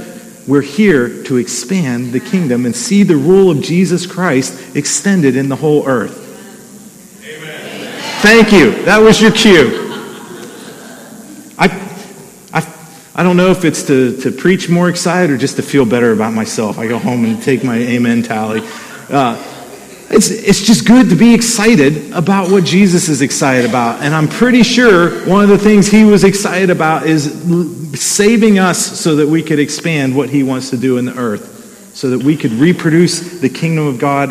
We're 0.48 0.62
here 0.62 1.24
to 1.24 1.38
expand 1.38 2.13
the 2.13 2.20
kingdom 2.20 2.66
and 2.66 2.75
see 2.75 3.04
the 3.04 3.18
rule 3.18 3.50
of 3.50 3.62
Jesus 3.62 4.06
Christ 4.06 4.75
extended 4.75 5.36
in 5.36 5.50
the 5.50 5.58
whole 5.58 5.88
earth. 5.88 6.24
Amen. 7.25 8.01
Thank 8.22 8.51
you. 8.51 8.84
That 8.84 9.00
was 9.00 9.22
your 9.22 9.32
cue. 9.32 9.87
I 13.18 13.24
don't 13.24 13.36
know 13.36 13.50
if 13.50 13.66
it's 13.66 13.82
to, 13.88 14.16
to 14.22 14.32
preach 14.32 14.70
more 14.70 14.90
excited 14.90 15.32
or 15.32 15.38
just 15.38 15.56
to 15.56 15.64
feel 15.64 15.86
better 15.86 16.12
about 16.12 16.34
myself. 16.34 16.78
I 16.78 16.88
go 16.88 17.00
home 17.00 17.26
and 17.26 17.42
take 17.42 17.64
my 17.64 17.76
amen 17.76 18.22
tally. 18.22 18.62
Uh, 19.10 19.44
it's, 20.12 20.30
it's 20.30 20.62
just 20.62 20.86
good 20.86 21.10
to 21.10 21.16
be 21.16 21.34
excited 21.34 22.12
about 22.14 22.52
what 22.52 22.64
Jesus 22.64 23.10
is 23.10 23.24
excited 23.24 23.68
about. 23.68 24.04
And 24.04 24.14
I'm 24.14 24.28
pretty 24.28 24.62
sure 24.62 25.28
one 25.28 25.44
of 25.44 25.50
the 25.50 25.58
things 25.58 25.88
he 25.88 26.04
was 26.04 26.24
excited 26.24 26.70
about 26.70 27.08
is 27.08 27.34
saving 28.00 28.60
us 28.60 28.78
so 28.78 29.16
that 29.16 29.28
we 29.28 29.42
could 29.42 29.58
expand 29.58 30.16
what 30.16 30.30
he 30.30 30.44
wants 30.44 30.70
to 30.70 30.78
do 30.78 31.00
in 31.00 31.06
the 31.06 31.18
earth, 31.18 31.96
so 31.96 32.12
that 32.12 32.24
we 32.24 32.38
could 32.38 32.52
reproduce 32.52 33.40
the 33.42 33.50
kingdom 33.50 33.88
of 33.88 33.98
God 33.98 34.30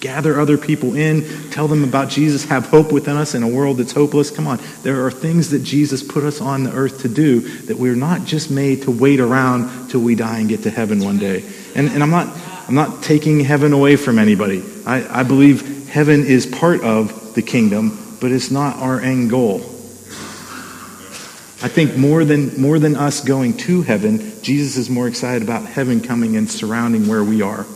gather 0.00 0.40
other 0.40 0.56
people 0.56 0.96
in, 0.96 1.50
tell 1.50 1.68
them 1.68 1.84
about 1.84 2.08
Jesus, 2.08 2.46
have 2.46 2.66
hope 2.66 2.90
within 2.90 3.16
us 3.16 3.34
in 3.34 3.42
a 3.42 3.48
world 3.48 3.76
that's 3.76 3.92
hopeless. 3.92 4.30
Come 4.30 4.46
on, 4.46 4.58
there 4.82 5.04
are 5.04 5.10
things 5.10 5.50
that 5.50 5.62
Jesus 5.62 6.02
put 6.02 6.24
us 6.24 6.40
on 6.40 6.64
the 6.64 6.72
earth 6.72 7.02
to 7.02 7.08
do 7.08 7.40
that 7.66 7.76
we're 7.76 7.94
not 7.94 8.24
just 8.24 8.50
made 8.50 8.82
to 8.82 8.90
wait 8.90 9.20
around 9.20 9.90
till 9.90 10.00
we 10.00 10.14
die 10.14 10.38
and 10.38 10.48
get 10.48 10.62
to 10.62 10.70
heaven 10.70 11.04
one 11.04 11.18
day. 11.18 11.44
And, 11.74 11.88
and 11.88 12.02
I'm, 12.02 12.10
not, 12.10 12.28
I'm 12.66 12.74
not 12.74 13.02
taking 13.02 13.40
heaven 13.40 13.72
away 13.74 13.96
from 13.96 14.18
anybody. 14.18 14.64
I, 14.86 15.20
I 15.20 15.22
believe 15.22 15.88
heaven 15.90 16.24
is 16.24 16.46
part 16.46 16.82
of 16.82 17.34
the 17.34 17.42
kingdom, 17.42 18.16
but 18.20 18.32
it's 18.32 18.50
not 18.50 18.76
our 18.78 19.00
end 19.00 19.28
goal. 19.28 19.60
I 21.62 21.68
think 21.68 21.94
more 21.94 22.24
than, 22.24 22.58
more 22.58 22.78
than 22.78 22.96
us 22.96 23.22
going 23.22 23.58
to 23.58 23.82
heaven, 23.82 24.40
Jesus 24.40 24.78
is 24.78 24.88
more 24.88 25.06
excited 25.06 25.42
about 25.42 25.66
heaven 25.66 26.00
coming 26.00 26.36
and 26.36 26.50
surrounding 26.50 27.06
where 27.06 27.22
we 27.22 27.42
are. 27.42 27.66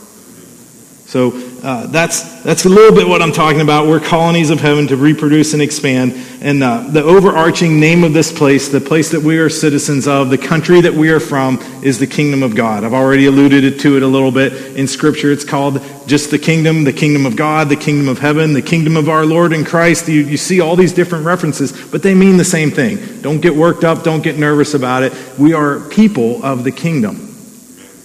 So 1.05 1.29
uh, 1.65 1.87
that's, 1.87 2.43
that's 2.43 2.65
a 2.65 2.69
little 2.69 2.95
bit 2.95 3.07
what 3.07 3.23
I'm 3.23 3.31
talking 3.31 3.61
about. 3.61 3.87
We're 3.87 3.99
colonies 3.99 4.51
of 4.51 4.59
heaven 4.59 4.85
to 4.85 4.95
reproduce 4.95 5.53
and 5.53 5.63
expand. 5.63 6.13
And 6.39 6.61
uh, 6.61 6.81
the 6.81 7.01
overarching 7.01 7.79
name 7.79 8.03
of 8.03 8.13
this 8.13 8.31
place, 8.31 8.69
the 8.69 8.79
place 8.79 9.09
that 9.09 9.21
we 9.21 9.39
are 9.39 9.49
citizens 9.49 10.07
of, 10.07 10.29
the 10.29 10.37
country 10.37 10.79
that 10.81 10.93
we 10.93 11.09
are 11.09 11.19
from, 11.19 11.57
is 11.81 11.97
the 11.97 12.05
kingdom 12.05 12.43
of 12.43 12.55
God. 12.55 12.83
I've 12.83 12.93
already 12.93 13.25
alluded 13.25 13.79
to 13.79 13.97
it 13.97 14.03
a 14.03 14.07
little 14.07 14.31
bit 14.31 14.77
in 14.77 14.87
Scripture. 14.87 15.31
It's 15.31 15.43
called 15.43 15.81
just 16.05 16.29
the 16.29 16.37
kingdom, 16.37 16.83
the 16.83 16.93
kingdom 16.93 17.25
of 17.25 17.35
God, 17.35 17.67
the 17.67 17.75
kingdom 17.75 18.09
of 18.09 18.19
heaven, 18.19 18.53
the 18.53 18.61
kingdom 18.61 18.95
of 18.95 19.09
our 19.09 19.25
Lord 19.25 19.51
and 19.51 19.65
Christ. 19.65 20.07
You, 20.07 20.21
you 20.21 20.37
see 20.37 20.61
all 20.61 20.75
these 20.75 20.93
different 20.93 21.25
references, 21.25 21.71
but 21.87 22.03
they 22.03 22.13
mean 22.13 22.37
the 22.37 22.45
same 22.45 22.69
thing. 22.69 23.23
Don't 23.23 23.41
get 23.41 23.55
worked 23.55 23.83
up, 23.83 24.03
don't 24.03 24.21
get 24.21 24.37
nervous 24.37 24.75
about 24.75 25.01
it. 25.01 25.13
We 25.39 25.53
are 25.53 25.79
people 25.79 26.45
of 26.45 26.63
the 26.63 26.71
kingdom. 26.71 27.15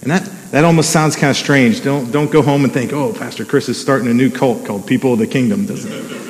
And 0.01 0.09
that 0.09 0.27
that 0.51 0.65
almost 0.65 0.91
sounds 0.91 1.15
kind 1.15 1.31
of 1.31 1.37
strange. 1.37 1.83
Don't, 1.83 2.11
don't 2.11 2.31
go 2.31 2.41
home 2.41 2.63
and 2.63 2.73
think, 2.73 2.93
oh, 2.93 3.13
Pastor 3.13 3.45
Chris 3.45 3.69
is 3.69 3.79
starting 3.79 4.09
a 4.09 4.13
new 4.13 4.29
cult 4.29 4.65
called 4.65 4.85
People 4.85 5.13
of 5.13 5.19
the 5.19 5.27
Kingdom. 5.27 5.65
Doesn't 5.65 5.91
it? 5.91 6.21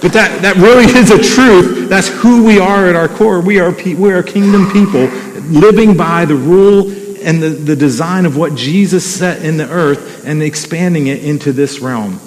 But 0.00 0.14
that, 0.14 0.42
that 0.42 0.56
really 0.56 0.84
is 0.84 1.10
a 1.10 1.18
truth. 1.18 1.88
That's 1.88 2.08
who 2.08 2.44
we 2.44 2.58
are 2.58 2.86
at 2.86 2.96
our 2.96 3.08
core. 3.08 3.40
We 3.40 3.58
are, 3.58 3.70
we 3.70 4.12
are 4.12 4.22
kingdom 4.22 4.70
people 4.70 5.06
living 5.50 5.96
by 5.96 6.24
the 6.24 6.36
rule 6.36 6.90
and 7.22 7.42
the, 7.42 7.50
the 7.50 7.76
design 7.76 8.24
of 8.24 8.36
what 8.36 8.54
Jesus 8.54 9.04
set 9.04 9.44
in 9.44 9.58
the 9.58 9.68
earth 9.68 10.26
and 10.26 10.42
expanding 10.42 11.08
it 11.08 11.22
into 11.22 11.52
this 11.52 11.80
realm. 11.80 12.18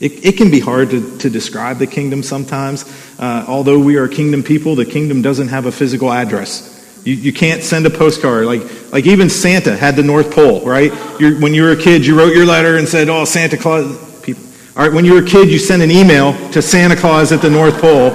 It, 0.00 0.24
it, 0.26 0.36
can 0.36 0.50
be 0.50 0.58
hard 0.58 0.90
to, 0.90 1.18
to 1.18 1.30
describe 1.30 1.78
the 1.78 1.86
kingdom 1.86 2.24
sometimes. 2.24 2.84
Uh, 3.20 3.44
although 3.46 3.78
we 3.78 3.96
are 3.98 4.08
kingdom 4.08 4.42
people, 4.42 4.74
the 4.74 4.84
kingdom 4.84 5.22
doesn't 5.22 5.48
have 5.48 5.66
a 5.66 5.70
physical 5.70 6.12
address. 6.12 6.71
You, 7.04 7.14
you 7.14 7.32
can't 7.32 7.62
send 7.62 7.84
a 7.86 7.90
postcard. 7.90 8.46
Like, 8.46 8.92
like 8.92 9.06
even 9.06 9.28
Santa 9.28 9.76
had 9.76 9.96
the 9.96 10.02
North 10.02 10.32
Pole, 10.32 10.64
right? 10.64 10.92
You're, 11.18 11.38
when 11.40 11.52
you 11.52 11.62
were 11.62 11.72
a 11.72 11.76
kid, 11.76 12.06
you 12.06 12.16
wrote 12.16 12.34
your 12.34 12.46
letter 12.46 12.76
and 12.76 12.88
said, 12.88 13.08
oh, 13.08 13.24
Santa 13.24 13.56
Claus. 13.56 14.20
People. 14.20 14.44
All 14.76 14.84
right, 14.84 14.92
when 14.92 15.04
you 15.04 15.14
were 15.14 15.22
a 15.22 15.26
kid, 15.26 15.50
you 15.50 15.58
sent 15.58 15.82
an 15.82 15.90
email 15.90 16.32
to 16.50 16.62
Santa 16.62 16.96
Claus 16.96 17.32
at 17.32 17.42
the 17.42 17.50
North 17.50 17.80
Pole. 17.80 18.12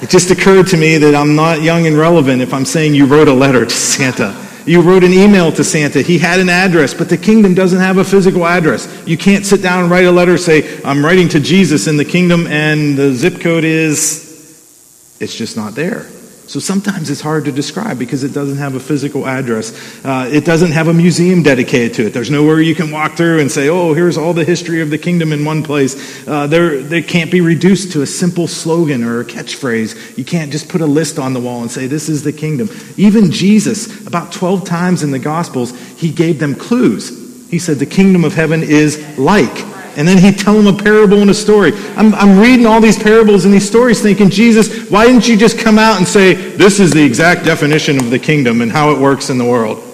It 0.00 0.10
just 0.10 0.30
occurred 0.30 0.68
to 0.68 0.76
me 0.76 0.96
that 0.98 1.14
I'm 1.14 1.34
not 1.34 1.62
young 1.62 1.86
and 1.86 1.96
relevant 1.96 2.42
if 2.42 2.54
I'm 2.54 2.64
saying 2.64 2.94
you 2.94 3.06
wrote 3.06 3.28
a 3.28 3.32
letter 3.32 3.64
to 3.64 3.74
Santa. 3.74 4.44
You 4.64 4.82
wrote 4.82 5.02
an 5.02 5.12
email 5.12 5.50
to 5.52 5.64
Santa. 5.64 6.02
He 6.02 6.18
had 6.18 6.40
an 6.40 6.48
address, 6.48 6.94
but 6.94 7.08
the 7.08 7.16
kingdom 7.16 7.54
doesn't 7.54 7.80
have 7.80 7.96
a 7.96 8.04
physical 8.04 8.46
address. 8.46 8.86
You 9.06 9.16
can't 9.16 9.46
sit 9.46 9.62
down 9.62 9.82
and 9.82 9.90
write 9.90 10.04
a 10.04 10.12
letter 10.12 10.36
say, 10.36 10.82
I'm 10.82 11.04
writing 11.04 11.28
to 11.30 11.40
Jesus 11.40 11.86
in 11.86 11.96
the 11.96 12.04
kingdom 12.04 12.46
and 12.46 12.96
the 12.96 13.12
zip 13.12 13.40
code 13.40 13.64
is, 13.64 15.16
it's 15.20 15.34
just 15.34 15.56
not 15.56 15.74
there. 15.74 16.06
So 16.48 16.60
sometimes 16.60 17.10
it's 17.10 17.20
hard 17.20 17.44
to 17.44 17.52
describe 17.52 17.98
because 17.98 18.24
it 18.24 18.32
doesn't 18.32 18.56
have 18.56 18.74
a 18.74 18.80
physical 18.80 19.26
address. 19.26 19.70
Uh, 20.02 20.30
it 20.32 20.46
doesn't 20.46 20.72
have 20.72 20.88
a 20.88 20.94
museum 20.94 21.42
dedicated 21.42 21.92
to 21.96 22.06
it. 22.06 22.14
There's 22.14 22.30
nowhere 22.30 22.62
you 22.62 22.74
can 22.74 22.90
walk 22.90 23.18
through 23.18 23.40
and 23.40 23.52
say, 23.52 23.68
oh, 23.68 23.92
here's 23.92 24.16
all 24.16 24.32
the 24.32 24.46
history 24.46 24.80
of 24.80 24.88
the 24.88 24.96
kingdom 24.96 25.34
in 25.34 25.44
one 25.44 25.62
place. 25.62 26.26
Uh, 26.26 26.46
they 26.46 27.02
can't 27.02 27.30
be 27.30 27.42
reduced 27.42 27.92
to 27.92 28.00
a 28.00 28.06
simple 28.06 28.48
slogan 28.48 29.04
or 29.04 29.20
a 29.20 29.26
catchphrase. 29.26 30.16
You 30.16 30.24
can't 30.24 30.50
just 30.50 30.70
put 30.70 30.80
a 30.80 30.86
list 30.86 31.18
on 31.18 31.34
the 31.34 31.40
wall 31.40 31.60
and 31.60 31.70
say, 31.70 31.86
this 31.86 32.08
is 32.08 32.24
the 32.24 32.32
kingdom. 32.32 32.70
Even 32.96 33.30
Jesus, 33.30 34.06
about 34.06 34.32
12 34.32 34.64
times 34.64 35.02
in 35.02 35.10
the 35.10 35.18
Gospels, 35.18 35.78
he 36.00 36.10
gave 36.10 36.38
them 36.38 36.54
clues. 36.54 37.50
He 37.50 37.58
said, 37.58 37.76
the 37.76 37.86
kingdom 37.86 38.24
of 38.24 38.32
heaven 38.32 38.62
is 38.62 39.18
like. 39.18 39.77
And 39.98 40.06
then 40.06 40.16
he'd 40.16 40.38
tell 40.38 40.54
them 40.54 40.72
a 40.72 40.78
parable 40.78 41.22
and 41.22 41.28
a 41.28 41.34
story. 41.34 41.72
I'm, 41.96 42.14
I'm 42.14 42.38
reading 42.38 42.66
all 42.66 42.80
these 42.80 42.96
parables 42.96 43.44
and 43.44 43.52
these 43.52 43.66
stories 43.66 44.00
thinking, 44.00 44.30
Jesus, 44.30 44.88
why 44.88 45.06
didn't 45.06 45.26
you 45.26 45.36
just 45.36 45.58
come 45.58 45.76
out 45.76 45.98
and 45.98 46.06
say, 46.06 46.34
this 46.34 46.78
is 46.78 46.92
the 46.92 47.04
exact 47.04 47.44
definition 47.44 47.98
of 47.98 48.08
the 48.08 48.18
kingdom 48.20 48.60
and 48.60 48.70
how 48.70 48.92
it 48.92 48.98
works 48.98 49.28
in 49.28 49.38
the 49.38 49.44
world? 49.44 49.84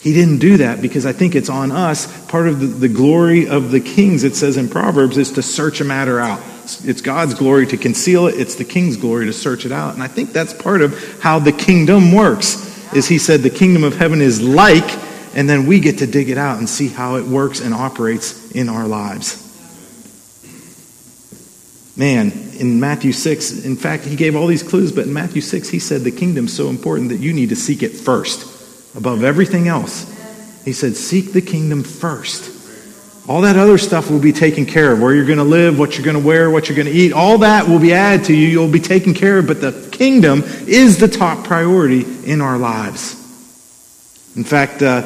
He 0.00 0.12
didn't 0.12 0.38
do 0.38 0.56
that 0.56 0.82
because 0.82 1.06
I 1.06 1.12
think 1.12 1.36
it's 1.36 1.48
on 1.48 1.70
us. 1.70 2.26
Part 2.26 2.48
of 2.48 2.58
the, 2.58 2.66
the 2.66 2.88
glory 2.88 3.46
of 3.46 3.70
the 3.70 3.78
kings, 3.78 4.24
it 4.24 4.34
says 4.34 4.56
in 4.56 4.68
Proverbs, 4.68 5.16
is 5.16 5.30
to 5.32 5.42
search 5.42 5.80
a 5.80 5.84
matter 5.84 6.18
out. 6.18 6.42
It's 6.84 7.00
God's 7.00 7.34
glory 7.34 7.68
to 7.68 7.76
conceal 7.76 8.26
it. 8.26 8.34
It's 8.34 8.56
the 8.56 8.64
king's 8.64 8.96
glory 8.96 9.26
to 9.26 9.32
search 9.32 9.64
it 9.64 9.70
out. 9.70 9.94
And 9.94 10.02
I 10.02 10.08
think 10.08 10.32
that's 10.32 10.54
part 10.54 10.82
of 10.82 11.20
how 11.20 11.38
the 11.38 11.52
kingdom 11.52 12.12
works. 12.12 12.66
Is 12.92 13.06
he 13.06 13.18
said 13.18 13.42
the 13.42 13.50
kingdom 13.50 13.84
of 13.84 13.94
heaven 13.94 14.20
is 14.20 14.42
like 14.42 14.90
and 15.34 15.48
then 15.48 15.66
we 15.66 15.80
get 15.80 15.98
to 15.98 16.06
dig 16.06 16.28
it 16.28 16.38
out 16.38 16.58
and 16.58 16.68
see 16.68 16.88
how 16.88 17.16
it 17.16 17.24
works 17.24 17.60
and 17.60 17.72
operates 17.72 18.50
in 18.52 18.68
our 18.68 18.86
lives. 18.86 19.46
Man, 21.96 22.32
in 22.58 22.80
Matthew 22.80 23.12
6, 23.12 23.64
in 23.64 23.76
fact, 23.76 24.04
he 24.04 24.16
gave 24.16 24.34
all 24.34 24.46
these 24.46 24.62
clues, 24.62 24.90
but 24.90 25.06
in 25.06 25.12
Matthew 25.12 25.42
6, 25.42 25.68
he 25.68 25.78
said 25.78 26.02
the 26.02 26.10
kingdom's 26.10 26.56
so 26.56 26.68
important 26.68 27.10
that 27.10 27.18
you 27.18 27.32
need 27.32 27.50
to 27.50 27.56
seek 27.56 27.82
it 27.82 27.90
first, 27.90 28.96
above 28.96 29.22
everything 29.22 29.68
else. 29.68 30.08
He 30.64 30.72
said, 30.72 30.96
Seek 30.96 31.32
the 31.32 31.42
kingdom 31.42 31.82
first. 31.82 32.58
All 33.28 33.42
that 33.42 33.56
other 33.56 33.78
stuff 33.78 34.10
will 34.10 34.18
be 34.18 34.32
taken 34.32 34.66
care 34.66 34.92
of. 34.92 35.00
Where 35.00 35.14
you're 35.14 35.26
going 35.26 35.38
to 35.38 35.44
live, 35.44 35.78
what 35.78 35.96
you're 35.96 36.04
going 36.04 36.16
to 36.16 36.26
wear, 36.26 36.50
what 36.50 36.68
you're 36.68 36.76
going 36.76 36.88
to 36.88 36.92
eat, 36.92 37.12
all 37.12 37.38
that 37.38 37.68
will 37.68 37.78
be 37.78 37.92
added 37.92 38.26
to 38.26 38.34
you. 38.34 38.48
You'll 38.48 38.70
be 38.70 38.80
taken 38.80 39.14
care 39.14 39.38
of, 39.38 39.46
but 39.46 39.60
the 39.60 39.88
kingdom 39.92 40.42
is 40.66 40.98
the 40.98 41.08
top 41.08 41.44
priority 41.44 42.04
in 42.24 42.40
our 42.40 42.58
lives. 42.58 43.14
In 44.36 44.44
fact, 44.44 44.82
uh, 44.82 45.02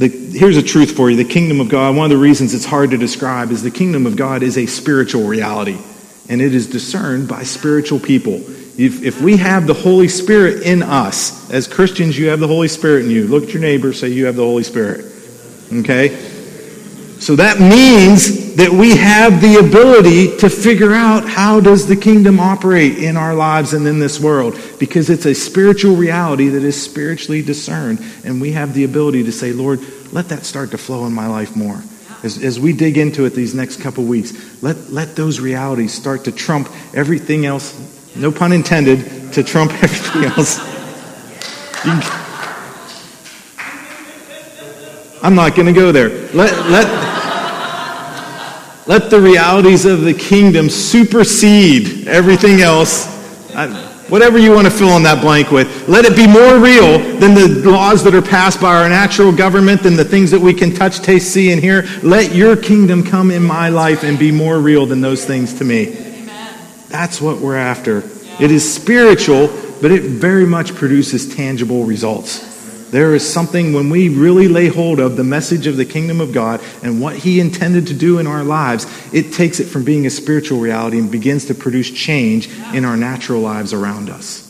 the, 0.00 0.08
here's 0.08 0.56
a 0.56 0.62
truth 0.62 0.96
for 0.96 1.10
you 1.10 1.16
the 1.16 1.24
kingdom 1.26 1.60
of 1.60 1.68
God, 1.68 1.94
one 1.94 2.06
of 2.06 2.10
the 2.10 2.16
reasons 2.16 2.54
it's 2.54 2.64
hard 2.64 2.90
to 2.92 2.96
describe 2.96 3.50
is 3.50 3.62
the 3.62 3.70
kingdom 3.70 4.06
of 4.06 4.16
God 4.16 4.42
is 4.42 4.56
a 4.56 4.64
spiritual 4.64 5.24
reality, 5.24 5.78
and 6.26 6.40
it 6.40 6.54
is 6.54 6.66
discerned 6.66 7.28
by 7.28 7.42
spiritual 7.42 8.00
people. 8.00 8.36
If, 8.78 9.02
if 9.02 9.20
we 9.20 9.36
have 9.36 9.66
the 9.66 9.74
Holy 9.74 10.08
Spirit 10.08 10.62
in 10.62 10.82
us, 10.82 11.50
as 11.50 11.68
Christians, 11.68 12.18
you 12.18 12.30
have 12.30 12.40
the 12.40 12.46
Holy 12.46 12.68
Spirit 12.68 13.04
in 13.04 13.10
you. 13.10 13.28
Look 13.28 13.44
at 13.44 13.52
your 13.52 13.60
neighbor, 13.60 13.92
say, 13.92 14.08
You 14.08 14.24
have 14.24 14.36
the 14.36 14.44
Holy 14.44 14.62
Spirit. 14.62 15.04
Okay? 15.70 16.16
So 17.18 17.36
that 17.36 17.60
means 17.60 18.39
that 18.56 18.70
we 18.70 18.96
have 18.96 19.40
the 19.40 19.56
ability 19.56 20.36
to 20.38 20.50
figure 20.50 20.92
out 20.92 21.28
how 21.28 21.60
does 21.60 21.86
the 21.86 21.96
kingdom 21.96 22.40
operate 22.40 22.98
in 22.98 23.16
our 23.16 23.34
lives 23.34 23.72
and 23.72 23.86
in 23.86 23.98
this 23.98 24.18
world 24.18 24.58
because 24.78 25.10
it's 25.10 25.26
a 25.26 25.34
spiritual 25.34 25.96
reality 25.96 26.48
that 26.48 26.62
is 26.62 26.80
spiritually 26.80 27.42
discerned 27.42 28.04
and 28.24 28.40
we 28.40 28.52
have 28.52 28.74
the 28.74 28.84
ability 28.84 29.24
to 29.24 29.32
say, 29.32 29.52
Lord, 29.52 29.80
let 30.12 30.28
that 30.28 30.44
start 30.44 30.70
to 30.72 30.78
flow 30.78 31.06
in 31.06 31.12
my 31.12 31.26
life 31.26 31.54
more. 31.54 31.82
As, 32.22 32.42
as 32.42 32.60
we 32.60 32.72
dig 32.72 32.98
into 32.98 33.24
it 33.24 33.30
these 33.30 33.54
next 33.54 33.80
couple 33.80 34.04
weeks, 34.04 34.62
let, 34.62 34.90
let 34.90 35.16
those 35.16 35.40
realities 35.40 35.94
start 35.94 36.24
to 36.24 36.32
trump 36.32 36.68
everything 36.94 37.46
else, 37.46 37.74
no 38.14 38.30
pun 38.30 38.52
intended, 38.52 39.32
to 39.32 39.42
trump 39.42 39.72
everything 39.82 40.24
else. 40.24 40.58
I'm 45.22 45.34
not 45.34 45.54
going 45.54 45.66
to 45.66 45.72
go 45.72 45.92
there. 45.92 46.08
Let, 46.34 46.66
let, 46.66 47.09
let 48.86 49.10
the 49.10 49.20
realities 49.20 49.84
of 49.84 50.02
the 50.02 50.14
kingdom 50.14 50.68
supersede 50.68 52.08
everything 52.08 52.60
else. 52.60 53.06
I, 53.54 53.68
whatever 54.10 54.38
you 54.38 54.52
want 54.52 54.66
to 54.66 54.70
fill 54.70 54.96
in 54.96 55.04
that 55.04 55.22
blank 55.22 55.50
with. 55.50 55.88
Let 55.88 56.04
it 56.04 56.16
be 56.16 56.26
more 56.26 56.58
real 56.58 56.98
than 57.20 57.34
the 57.34 57.70
laws 57.70 58.02
that 58.04 58.14
are 58.14 58.22
passed 58.22 58.60
by 58.60 58.82
our 58.82 58.88
natural 58.88 59.32
government, 59.32 59.82
than 59.82 59.96
the 59.96 60.04
things 60.04 60.30
that 60.32 60.40
we 60.40 60.52
can 60.52 60.74
touch, 60.74 60.98
taste, 60.98 61.32
see, 61.32 61.52
and 61.52 61.60
hear. 61.60 61.86
Let 62.02 62.34
your 62.34 62.56
kingdom 62.56 63.04
come 63.04 63.30
in 63.30 63.42
my 63.42 63.68
life 63.68 64.02
and 64.02 64.18
be 64.18 64.32
more 64.32 64.58
real 64.58 64.84
than 64.84 65.00
those 65.00 65.24
things 65.24 65.54
to 65.58 65.64
me. 65.64 65.84
That's 66.88 67.20
what 67.20 67.38
we're 67.38 67.56
after. 67.56 67.98
It 68.40 68.50
is 68.50 68.74
spiritual, 68.74 69.46
but 69.80 69.92
it 69.92 70.02
very 70.02 70.44
much 70.44 70.74
produces 70.74 71.34
tangible 71.34 71.84
results. 71.84 72.59
There 72.90 73.14
is 73.14 73.32
something 73.32 73.72
when 73.72 73.88
we 73.88 74.08
really 74.08 74.48
lay 74.48 74.66
hold 74.66 74.98
of 74.98 75.16
the 75.16 75.24
message 75.24 75.66
of 75.66 75.76
the 75.76 75.84
kingdom 75.84 76.20
of 76.20 76.32
God 76.32 76.60
and 76.82 77.00
what 77.00 77.16
He 77.16 77.38
intended 77.38 77.86
to 77.86 77.94
do 77.94 78.18
in 78.18 78.26
our 78.26 78.42
lives, 78.42 78.86
it 79.12 79.32
takes 79.32 79.60
it 79.60 79.66
from 79.66 79.84
being 79.84 80.06
a 80.06 80.10
spiritual 80.10 80.58
reality 80.58 80.98
and 80.98 81.10
begins 81.10 81.46
to 81.46 81.54
produce 81.54 81.90
change 81.90 82.48
in 82.74 82.84
our 82.84 82.96
natural 82.96 83.40
lives 83.40 83.72
around 83.72 84.10
us. 84.10 84.46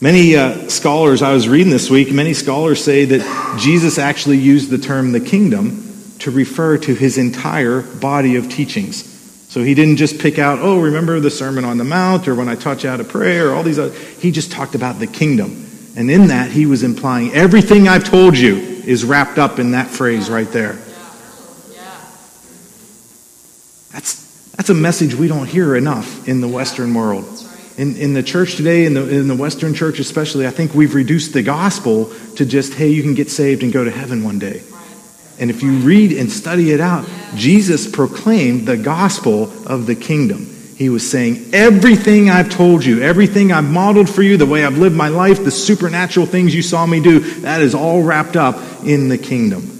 Many 0.00 0.36
uh, 0.36 0.68
scholars, 0.68 1.22
I 1.22 1.32
was 1.32 1.48
reading 1.48 1.70
this 1.70 1.88
week, 1.88 2.12
many 2.12 2.34
scholars 2.34 2.84
say 2.84 3.06
that 3.06 3.58
Jesus 3.58 3.98
actually 3.98 4.36
used 4.36 4.70
the 4.70 4.78
term 4.78 5.12
the 5.12 5.20
kingdom 5.20 5.82
to 6.18 6.30
refer 6.30 6.76
to 6.78 6.94
his 6.94 7.18
entire 7.18 7.80
body 7.80 8.36
of 8.36 8.48
teachings. 8.48 9.12
So 9.48 9.62
he 9.62 9.74
didn't 9.74 9.96
just 9.96 10.18
pick 10.20 10.38
out, 10.38 10.58
oh, 10.60 10.80
remember 10.80 11.18
the 11.18 11.30
Sermon 11.30 11.64
on 11.64 11.78
the 11.78 11.84
Mount 11.84 12.28
or 12.28 12.34
when 12.34 12.48
I 12.48 12.56
taught 12.56 12.82
you 12.82 12.90
how 12.90 12.98
to 12.98 13.04
pray 13.04 13.38
or 13.38 13.52
all 13.54 13.62
these 13.62 13.78
other. 13.78 13.98
He 13.98 14.30
just 14.30 14.52
talked 14.52 14.74
about 14.74 14.98
the 14.98 15.06
kingdom. 15.06 15.65
And 15.96 16.10
in 16.10 16.28
that, 16.28 16.50
he 16.50 16.66
was 16.66 16.82
implying 16.82 17.32
everything 17.32 17.88
I've 17.88 18.04
told 18.04 18.36
you 18.36 18.56
is 18.56 19.04
wrapped 19.04 19.38
up 19.38 19.58
in 19.58 19.70
that 19.72 19.88
phrase 19.88 20.28
right 20.28 20.50
there. 20.52 20.78
That's, 23.92 24.50
that's 24.52 24.68
a 24.68 24.74
message 24.74 25.14
we 25.14 25.26
don't 25.26 25.46
hear 25.46 25.74
enough 25.74 26.28
in 26.28 26.42
the 26.42 26.48
Western 26.48 26.92
world. 26.92 27.24
In, 27.78 27.96
in 27.96 28.12
the 28.12 28.22
church 28.22 28.56
today, 28.56 28.84
in 28.84 28.94
the, 28.94 29.08
in 29.08 29.26
the 29.26 29.34
Western 29.34 29.74
church 29.74 29.98
especially, 29.98 30.46
I 30.46 30.50
think 30.50 30.74
we've 30.74 30.94
reduced 30.94 31.32
the 31.32 31.42
gospel 31.42 32.12
to 32.36 32.44
just, 32.44 32.74
hey, 32.74 32.88
you 32.88 33.02
can 33.02 33.14
get 33.14 33.30
saved 33.30 33.62
and 33.62 33.72
go 33.72 33.84
to 33.84 33.90
heaven 33.90 34.22
one 34.22 34.38
day. 34.38 34.62
And 35.38 35.50
if 35.50 35.62
you 35.62 35.72
read 35.78 36.12
and 36.12 36.30
study 36.30 36.72
it 36.72 36.80
out, 36.80 37.06
Jesus 37.34 37.90
proclaimed 37.90 38.66
the 38.66 38.76
gospel 38.76 39.52
of 39.66 39.86
the 39.86 39.94
kingdom. 39.94 40.55
He 40.76 40.90
was 40.90 41.08
saying, 41.08 41.50
Everything 41.54 42.28
I've 42.28 42.50
told 42.50 42.84
you, 42.84 43.02
everything 43.02 43.50
I've 43.50 43.64
modeled 43.64 44.10
for 44.10 44.22
you, 44.22 44.36
the 44.36 44.46
way 44.46 44.64
I've 44.64 44.76
lived 44.76 44.94
my 44.94 45.08
life, 45.08 45.42
the 45.42 45.50
supernatural 45.50 46.26
things 46.26 46.54
you 46.54 46.62
saw 46.62 46.84
me 46.84 47.00
do, 47.00 47.20
that 47.40 47.62
is 47.62 47.74
all 47.74 48.02
wrapped 48.02 48.36
up 48.36 48.56
in 48.84 49.08
the 49.08 49.16
kingdom. 49.16 49.72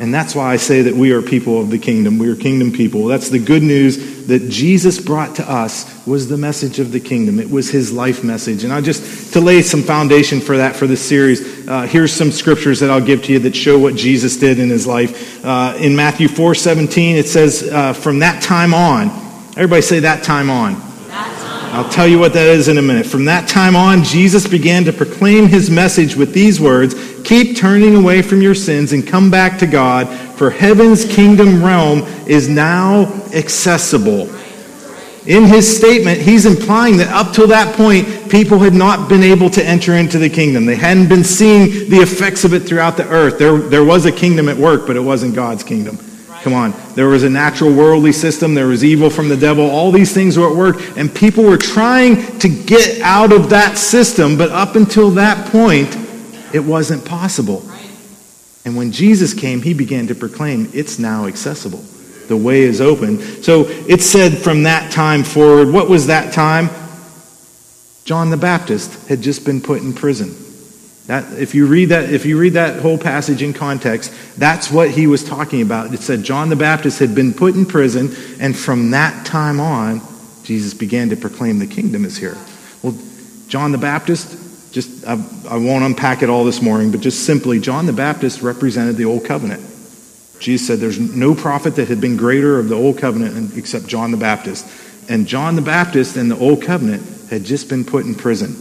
And 0.00 0.14
that's 0.14 0.34
why 0.34 0.50
I 0.50 0.56
say 0.56 0.80
that 0.82 0.94
we 0.94 1.12
are 1.12 1.20
people 1.20 1.60
of 1.60 1.68
the 1.68 1.78
kingdom. 1.78 2.18
We 2.18 2.30
are 2.30 2.36
kingdom 2.36 2.72
people. 2.72 3.04
That's 3.04 3.28
the 3.28 3.38
good 3.38 3.62
news 3.62 4.26
that 4.28 4.48
Jesus 4.48 4.98
brought 4.98 5.36
to 5.36 5.50
us 5.50 6.06
was 6.06 6.26
the 6.26 6.38
message 6.38 6.78
of 6.78 6.90
the 6.90 7.00
kingdom. 7.00 7.38
It 7.38 7.50
was 7.50 7.68
his 7.68 7.92
life 7.92 8.24
message. 8.24 8.64
And 8.64 8.72
I 8.72 8.80
just, 8.80 9.34
to 9.34 9.42
lay 9.42 9.60
some 9.60 9.82
foundation 9.82 10.40
for 10.40 10.56
that 10.56 10.74
for 10.74 10.86
this 10.86 11.06
series, 11.06 11.68
uh, 11.68 11.82
here's 11.82 12.14
some 12.14 12.30
scriptures 12.30 12.80
that 12.80 12.88
I'll 12.88 13.04
give 13.04 13.24
to 13.24 13.32
you 13.34 13.40
that 13.40 13.54
show 13.54 13.78
what 13.78 13.94
Jesus 13.94 14.38
did 14.38 14.58
in 14.58 14.70
his 14.70 14.86
life. 14.86 15.44
Uh, 15.44 15.76
in 15.78 15.94
Matthew 15.94 16.28
4 16.28 16.54
17, 16.54 17.16
it 17.16 17.28
says, 17.28 17.62
uh, 17.70 17.92
From 17.92 18.20
that 18.20 18.42
time 18.42 18.72
on, 18.72 19.19
everybody 19.60 19.82
say 19.82 20.00
that 20.00 20.24
time 20.24 20.48
on. 20.48 20.74
I'll 21.72 21.88
tell 21.90 22.08
you 22.08 22.18
what 22.18 22.32
that 22.32 22.46
is 22.46 22.68
in 22.68 22.78
a 22.78 22.82
minute. 22.82 23.04
From 23.04 23.26
that 23.26 23.46
time 23.46 23.76
on, 23.76 24.02
Jesus 24.02 24.46
began 24.46 24.86
to 24.86 24.92
proclaim 24.92 25.48
his 25.48 25.70
message 25.70 26.16
with 26.16 26.32
these 26.32 26.58
words 26.58 26.94
Keep 27.24 27.58
turning 27.58 27.94
away 27.94 28.22
from 28.22 28.40
your 28.40 28.54
sins 28.54 28.94
and 28.94 29.06
come 29.06 29.30
back 29.30 29.58
to 29.58 29.66
God, 29.66 30.08
for 30.08 30.48
heaven's 30.48 31.04
kingdom 31.04 31.62
realm 31.62 32.00
is 32.26 32.48
now 32.48 33.02
accessible. 33.34 34.34
In 35.26 35.44
his 35.44 35.76
statement, 35.76 36.22
he's 36.22 36.46
implying 36.46 36.96
that 36.96 37.08
up 37.08 37.34
till 37.34 37.48
that 37.48 37.76
point, 37.76 38.30
people 38.30 38.58
had 38.60 38.72
not 38.72 39.10
been 39.10 39.22
able 39.22 39.50
to 39.50 39.62
enter 39.62 39.92
into 39.92 40.16
the 40.16 40.30
kingdom. 40.30 40.64
They 40.64 40.76
hadn't 40.76 41.10
been 41.10 41.22
seeing 41.22 41.90
the 41.90 41.98
effects 42.00 42.44
of 42.44 42.54
it 42.54 42.60
throughout 42.60 42.96
the 42.96 43.06
earth. 43.10 43.38
There, 43.38 43.58
there 43.58 43.84
was 43.84 44.06
a 44.06 44.12
kingdom 44.12 44.48
at 44.48 44.56
work, 44.56 44.86
but 44.86 44.96
it 44.96 45.00
wasn't 45.00 45.34
God's 45.34 45.62
kingdom. 45.62 45.98
Come 46.42 46.54
on. 46.54 46.74
There 46.94 47.08
was 47.08 47.22
a 47.22 47.30
natural 47.30 47.72
worldly 47.72 48.12
system. 48.12 48.54
There 48.54 48.68
was 48.68 48.82
evil 48.82 49.10
from 49.10 49.28
the 49.28 49.36
devil. 49.36 49.68
All 49.68 49.92
these 49.92 50.14
things 50.14 50.38
were 50.38 50.50
at 50.50 50.56
work. 50.56 50.96
And 50.96 51.14
people 51.14 51.44
were 51.44 51.58
trying 51.58 52.38
to 52.38 52.48
get 52.48 53.00
out 53.02 53.32
of 53.32 53.50
that 53.50 53.76
system. 53.76 54.38
But 54.38 54.50
up 54.50 54.74
until 54.74 55.10
that 55.12 55.50
point, 55.52 55.96
it 56.54 56.60
wasn't 56.60 57.04
possible. 57.04 57.62
And 58.64 58.76
when 58.76 58.92
Jesus 58.92 59.34
came, 59.34 59.62
he 59.62 59.74
began 59.74 60.06
to 60.08 60.14
proclaim, 60.14 60.70
it's 60.72 60.98
now 60.98 61.26
accessible. 61.26 61.84
The 62.28 62.36
way 62.36 62.62
is 62.62 62.80
open. 62.80 63.18
So 63.42 63.64
it 63.66 64.02
said 64.02 64.38
from 64.38 64.62
that 64.62 64.92
time 64.92 65.24
forward, 65.24 65.72
what 65.72 65.88
was 65.88 66.06
that 66.06 66.32
time? 66.32 66.70
John 68.04 68.30
the 68.30 68.36
Baptist 68.36 69.08
had 69.08 69.20
just 69.20 69.44
been 69.44 69.60
put 69.60 69.82
in 69.82 69.92
prison. 69.92 70.34
That, 71.06 71.38
if 71.38 71.54
you 71.54 71.66
read 71.66 71.86
that, 71.86 72.12
if 72.12 72.24
you 72.24 72.38
read 72.38 72.52
that 72.52 72.80
whole 72.80 72.98
passage 72.98 73.42
in 73.42 73.52
context, 73.52 74.12
that's 74.36 74.70
what 74.70 74.90
he 74.90 75.06
was 75.06 75.24
talking 75.24 75.62
about. 75.62 75.92
It 75.92 76.00
said 76.00 76.22
John 76.22 76.48
the 76.48 76.56
Baptist 76.56 76.98
had 76.98 77.14
been 77.14 77.34
put 77.34 77.54
in 77.54 77.66
prison, 77.66 78.14
and 78.38 78.56
from 78.56 78.92
that 78.92 79.26
time 79.26 79.58
on, 79.58 80.00
Jesus 80.44 80.74
began 80.74 81.10
to 81.10 81.16
proclaim 81.16 81.58
the 81.58 81.66
kingdom 81.66 82.04
is 82.04 82.16
here. 82.16 82.36
Well, 82.82 82.96
John 83.48 83.72
the 83.72 83.78
Baptist, 83.78 84.72
just 84.72 85.06
I, 85.06 85.14
I 85.48 85.56
won't 85.56 85.84
unpack 85.84 86.22
it 86.22 86.30
all 86.30 86.44
this 86.44 86.62
morning, 86.62 86.92
but 86.92 87.00
just 87.00 87.24
simply, 87.26 87.58
John 87.58 87.86
the 87.86 87.92
Baptist 87.92 88.42
represented 88.42 88.96
the 88.96 89.06
old 89.06 89.24
covenant. 89.24 89.66
Jesus 90.38 90.66
said 90.66 90.78
there's 90.78 90.98
no 90.98 91.34
prophet 91.34 91.76
that 91.76 91.88
had 91.88 92.00
been 92.00 92.16
greater 92.16 92.58
of 92.58 92.68
the 92.68 92.74
old 92.74 92.98
covenant 92.98 93.56
except 93.56 93.86
John 93.86 94.10
the 94.10 94.16
Baptist. 94.16 94.66
And 95.08 95.26
John 95.26 95.56
the 95.56 95.62
Baptist 95.62 96.16
and 96.16 96.30
the 96.30 96.38
old 96.38 96.62
covenant 96.62 97.02
had 97.30 97.44
just 97.44 97.68
been 97.68 97.84
put 97.84 98.06
in 98.06 98.14
prison. 98.14 98.56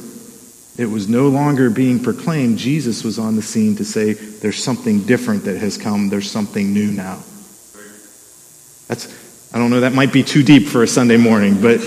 It 0.79 0.89
was 0.89 1.09
no 1.09 1.27
longer 1.27 1.69
being 1.69 2.01
proclaimed. 2.01 2.57
Jesus 2.57 3.03
was 3.03 3.19
on 3.19 3.35
the 3.35 3.41
scene 3.41 3.75
to 3.75 3.83
say, 3.83 4.13
there's 4.13 4.63
something 4.63 5.01
different 5.01 5.43
that 5.43 5.57
has 5.57 5.77
come. 5.77 6.07
There's 6.07 6.31
something 6.31 6.73
new 6.73 6.89
now. 6.89 7.21
That's, 8.87 9.13
I 9.53 9.57
don't 9.57 9.71
know, 9.71 9.81
that 9.81 9.91
might 9.91 10.13
be 10.13 10.23
too 10.23 10.41
deep 10.41 10.69
for 10.69 10.81
a 10.81 10.87
Sunday 10.87 11.17
morning, 11.17 11.61
but, 11.61 11.81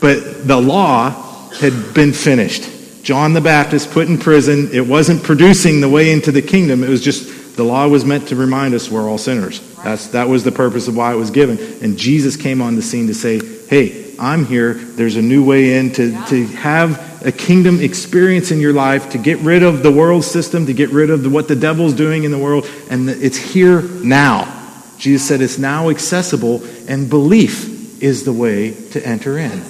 but 0.00 0.48
the 0.48 0.60
law 0.60 1.48
had 1.60 1.94
been 1.94 2.12
finished. 2.12 3.04
John 3.04 3.34
the 3.34 3.40
Baptist 3.40 3.92
put 3.92 4.08
in 4.08 4.18
prison. 4.18 4.70
It 4.72 4.84
wasn't 4.84 5.22
producing 5.22 5.80
the 5.80 5.88
way 5.88 6.10
into 6.10 6.32
the 6.32 6.42
kingdom. 6.42 6.82
It 6.82 6.88
was 6.88 7.04
just, 7.04 7.56
the 7.56 7.62
law 7.62 7.86
was 7.86 8.04
meant 8.04 8.26
to 8.28 8.36
remind 8.36 8.74
us 8.74 8.90
we're 8.90 9.08
all 9.08 9.18
sinners. 9.18 9.60
That's, 9.84 10.08
that 10.08 10.28
was 10.28 10.42
the 10.42 10.50
purpose 10.50 10.88
of 10.88 10.96
why 10.96 11.12
it 11.12 11.16
was 11.16 11.30
given. 11.30 11.56
And 11.84 11.96
Jesus 11.96 12.34
came 12.34 12.60
on 12.62 12.74
the 12.74 12.82
scene 12.82 13.06
to 13.06 13.14
say, 13.14 13.38
hey, 13.68 14.12
I'm 14.18 14.44
here. 14.44 14.74
There's 14.74 15.14
a 15.14 15.22
new 15.22 15.44
way 15.44 15.78
in 15.78 15.92
to, 15.92 16.10
to 16.26 16.46
have 16.48 17.07
a 17.24 17.32
kingdom 17.32 17.80
experience 17.80 18.50
in 18.50 18.60
your 18.60 18.72
life, 18.72 19.10
to 19.10 19.18
get 19.18 19.38
rid 19.38 19.62
of 19.62 19.82
the 19.82 19.90
world 19.90 20.24
system, 20.24 20.66
to 20.66 20.72
get 20.72 20.90
rid 20.90 21.10
of 21.10 21.22
the, 21.22 21.30
what 21.30 21.48
the 21.48 21.56
devil's 21.56 21.94
doing 21.94 22.24
in 22.24 22.30
the 22.30 22.38
world, 22.38 22.68
and 22.90 23.08
it's 23.08 23.36
here 23.36 23.82
now. 23.82 24.54
Jesus 24.98 25.26
said 25.26 25.40
it's 25.40 25.58
now 25.58 25.90
accessible, 25.90 26.62
and 26.88 27.08
belief 27.08 28.02
is 28.02 28.24
the 28.24 28.32
way 28.32 28.72
to 28.90 29.06
enter 29.06 29.38
in. 29.38 29.62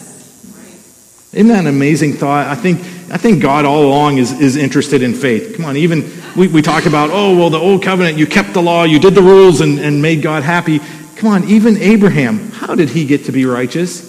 Isn't 1.31 1.49
that 1.49 1.61
an 1.61 1.67
amazing 1.67 2.15
thought? 2.15 2.47
I 2.47 2.55
think, 2.55 2.81
I 3.11 3.19
think 3.19 3.43
God 3.43 3.67
all 3.67 3.85
along 3.85 4.17
is, 4.17 4.33
is 4.41 4.57
interested 4.57 5.03
in 5.03 5.13
faith. 5.13 5.57
Come 5.57 5.67
on, 5.67 5.77
even 5.77 6.11
we, 6.35 6.49
we 6.49 6.63
talk 6.63 6.87
about, 6.87 7.11
oh, 7.13 7.37
well, 7.37 7.51
the 7.51 7.59
old 7.59 7.83
covenant, 7.83 8.17
you 8.17 8.27
kept 8.27 8.55
the 8.55 8.63
law, 8.63 8.85
you 8.85 8.99
did 8.99 9.15
the 9.15 9.23
rules, 9.23 9.61
and, 9.61 9.79
and 9.79 10.01
made 10.01 10.23
God 10.23 10.43
happy. 10.43 10.81
Come 11.17 11.31
on, 11.31 11.45
even 11.45 11.77
Abraham, 11.77 12.51
how 12.51 12.75
did 12.75 12.89
he 12.89 13.05
get 13.05 13.25
to 13.25 13.33
be 13.33 13.45
righteous? 13.45 14.09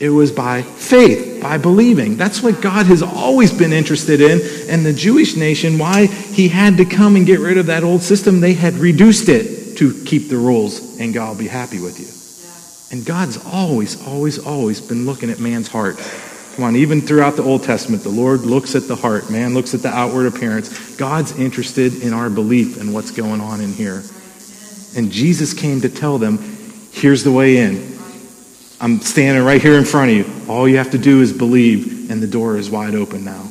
It 0.00 0.08
was 0.08 0.32
by 0.32 0.62
faith, 0.62 1.33
by 1.44 1.58
believing. 1.58 2.16
That's 2.16 2.42
what 2.42 2.62
God 2.62 2.86
has 2.86 3.02
always 3.02 3.52
been 3.52 3.74
interested 3.74 4.22
in. 4.22 4.40
And 4.70 4.84
the 4.84 4.94
Jewish 4.94 5.36
nation, 5.36 5.76
why 5.78 6.06
he 6.06 6.48
had 6.48 6.78
to 6.78 6.86
come 6.86 7.16
and 7.16 7.26
get 7.26 7.38
rid 7.38 7.58
of 7.58 7.66
that 7.66 7.84
old 7.84 8.00
system, 8.00 8.40
they 8.40 8.54
had 8.54 8.72
reduced 8.76 9.28
it 9.28 9.76
to 9.76 9.92
keep 10.04 10.30
the 10.30 10.38
rules, 10.38 10.98
and 10.98 11.12
God 11.12 11.28
will 11.28 11.38
be 11.38 11.46
happy 11.46 11.82
with 11.82 12.00
you. 12.00 12.96
And 12.96 13.04
God's 13.04 13.44
always, 13.44 14.02
always, 14.06 14.38
always 14.38 14.80
been 14.80 15.04
looking 15.04 15.28
at 15.28 15.38
man's 15.38 15.68
heart. 15.68 15.98
Come 16.56 16.64
on, 16.64 16.76
even 16.76 17.02
throughout 17.02 17.36
the 17.36 17.42
Old 17.42 17.62
Testament, 17.62 18.02
the 18.02 18.08
Lord 18.08 18.40
looks 18.40 18.74
at 18.74 18.88
the 18.88 18.96
heart. 18.96 19.30
Man 19.30 19.52
looks 19.52 19.74
at 19.74 19.82
the 19.82 19.90
outward 19.90 20.24
appearance. 20.24 20.96
God's 20.96 21.38
interested 21.38 22.02
in 22.02 22.14
our 22.14 22.30
belief 22.30 22.80
and 22.80 22.94
what's 22.94 23.10
going 23.10 23.42
on 23.42 23.60
in 23.60 23.74
here. 23.74 24.02
And 24.96 25.12
Jesus 25.12 25.52
came 25.52 25.82
to 25.82 25.90
tell 25.90 26.16
them, 26.16 26.38
here's 26.90 27.22
the 27.22 27.32
way 27.32 27.58
in. 27.58 27.93
I'm 28.80 29.00
standing 29.00 29.44
right 29.44 29.62
here 29.62 29.74
in 29.74 29.84
front 29.84 30.10
of 30.10 30.16
you. 30.16 30.52
All 30.52 30.68
you 30.68 30.78
have 30.78 30.90
to 30.90 30.98
do 30.98 31.20
is 31.20 31.32
believe, 31.32 32.10
and 32.10 32.22
the 32.22 32.26
door 32.26 32.56
is 32.56 32.70
wide 32.70 32.94
open 32.94 33.24
now. 33.24 33.42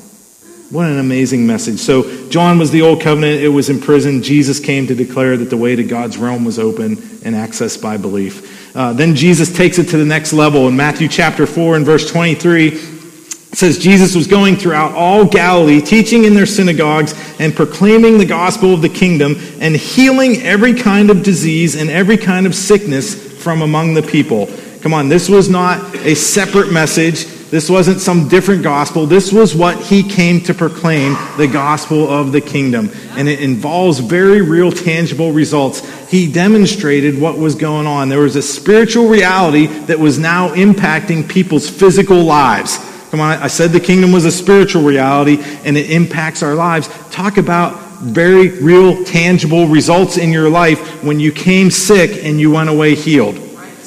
What 0.69 0.87
an 0.87 0.99
amazing 0.99 1.45
message. 1.45 1.79
So, 1.79 2.27
John 2.29 2.57
was 2.57 2.71
the 2.71 2.81
old 2.81 3.01
covenant, 3.01 3.41
it 3.41 3.49
was 3.49 3.69
in 3.69 3.79
prison. 3.79 4.23
Jesus 4.23 4.59
came 4.59 4.87
to 4.87 4.95
declare 4.95 5.37
that 5.37 5.49
the 5.49 5.57
way 5.57 5.75
to 5.75 5.83
God's 5.83 6.17
realm 6.17 6.43
was 6.43 6.57
open 6.57 6.93
and 7.23 7.35
accessed 7.35 7.81
by 7.81 7.95
belief. 7.97 8.75
Uh, 8.75 8.91
then 8.91 9.15
Jesus 9.15 9.55
takes 9.55 9.77
it 9.77 9.85
to 9.89 9.97
the 9.97 10.05
next 10.05 10.33
level. 10.33 10.67
In 10.67 10.75
Matthew 10.75 11.07
chapter 11.07 11.45
4 11.45 11.75
and 11.75 11.85
verse 11.85 12.09
23, 12.09 12.67
it 12.69 13.57
says 13.57 13.77
Jesus 13.77 14.15
was 14.15 14.25
going 14.25 14.55
throughout 14.55 14.93
all 14.93 15.25
Galilee, 15.25 15.79
teaching 15.79 16.23
in 16.23 16.33
their 16.33 16.47
synagogues 16.47 17.13
and 17.39 17.55
proclaiming 17.55 18.17
the 18.17 18.25
gospel 18.25 18.73
of 18.73 18.81
the 18.81 18.89
kingdom 18.89 19.35
and 19.59 19.75
healing 19.75 20.41
every 20.41 20.73
kind 20.73 21.11
of 21.11 21.21
disease 21.21 21.75
and 21.75 21.91
every 21.91 22.17
kind 22.17 22.47
of 22.47 22.55
sickness 22.55 23.13
from 23.43 23.61
among 23.61 23.93
the 23.93 24.01
people. 24.01 24.47
Come 24.83 24.93
on, 24.93 25.07
this 25.07 25.29
was 25.29 25.49
not 25.49 25.95
a 25.95 26.13
separate 26.13 26.69
message. 26.69 27.23
This 27.23 27.69
wasn't 27.69 28.01
some 28.01 28.27
different 28.27 28.63
gospel. 28.63 29.05
This 29.05 29.31
was 29.31 29.55
what 29.55 29.81
he 29.81 30.03
came 30.03 30.41
to 30.41 30.53
proclaim 30.53 31.15
the 31.37 31.47
gospel 31.47 32.09
of 32.09 32.33
the 32.33 32.41
kingdom. 32.41 32.91
And 33.11 33.29
it 33.29 33.39
involves 33.39 33.99
very 33.99 34.41
real, 34.41 34.73
tangible 34.73 35.31
results. 35.31 35.89
He 36.11 36.29
demonstrated 36.29 37.17
what 37.17 37.37
was 37.37 37.55
going 37.55 37.87
on. 37.87 38.09
There 38.09 38.19
was 38.19 38.35
a 38.35 38.41
spiritual 38.41 39.07
reality 39.07 39.67
that 39.67 39.99
was 39.99 40.19
now 40.19 40.49
impacting 40.49 41.29
people's 41.29 41.69
physical 41.69 42.21
lives. 42.21 42.77
Come 43.09 43.21
on, 43.21 43.41
I 43.41 43.47
said 43.47 43.71
the 43.71 43.79
kingdom 43.79 44.11
was 44.11 44.25
a 44.25 44.31
spiritual 44.33 44.83
reality 44.83 45.37
and 45.63 45.77
it 45.77 45.91
impacts 45.91 46.43
our 46.43 46.55
lives. 46.55 46.89
Talk 47.09 47.37
about 47.37 47.79
very 48.01 48.59
real, 48.59 49.05
tangible 49.05 49.65
results 49.67 50.17
in 50.17 50.33
your 50.33 50.49
life 50.49 51.01
when 51.05 51.21
you 51.21 51.31
came 51.31 51.71
sick 51.71 52.25
and 52.25 52.37
you 52.37 52.51
went 52.51 52.69
away 52.69 52.95
healed. 52.95 53.42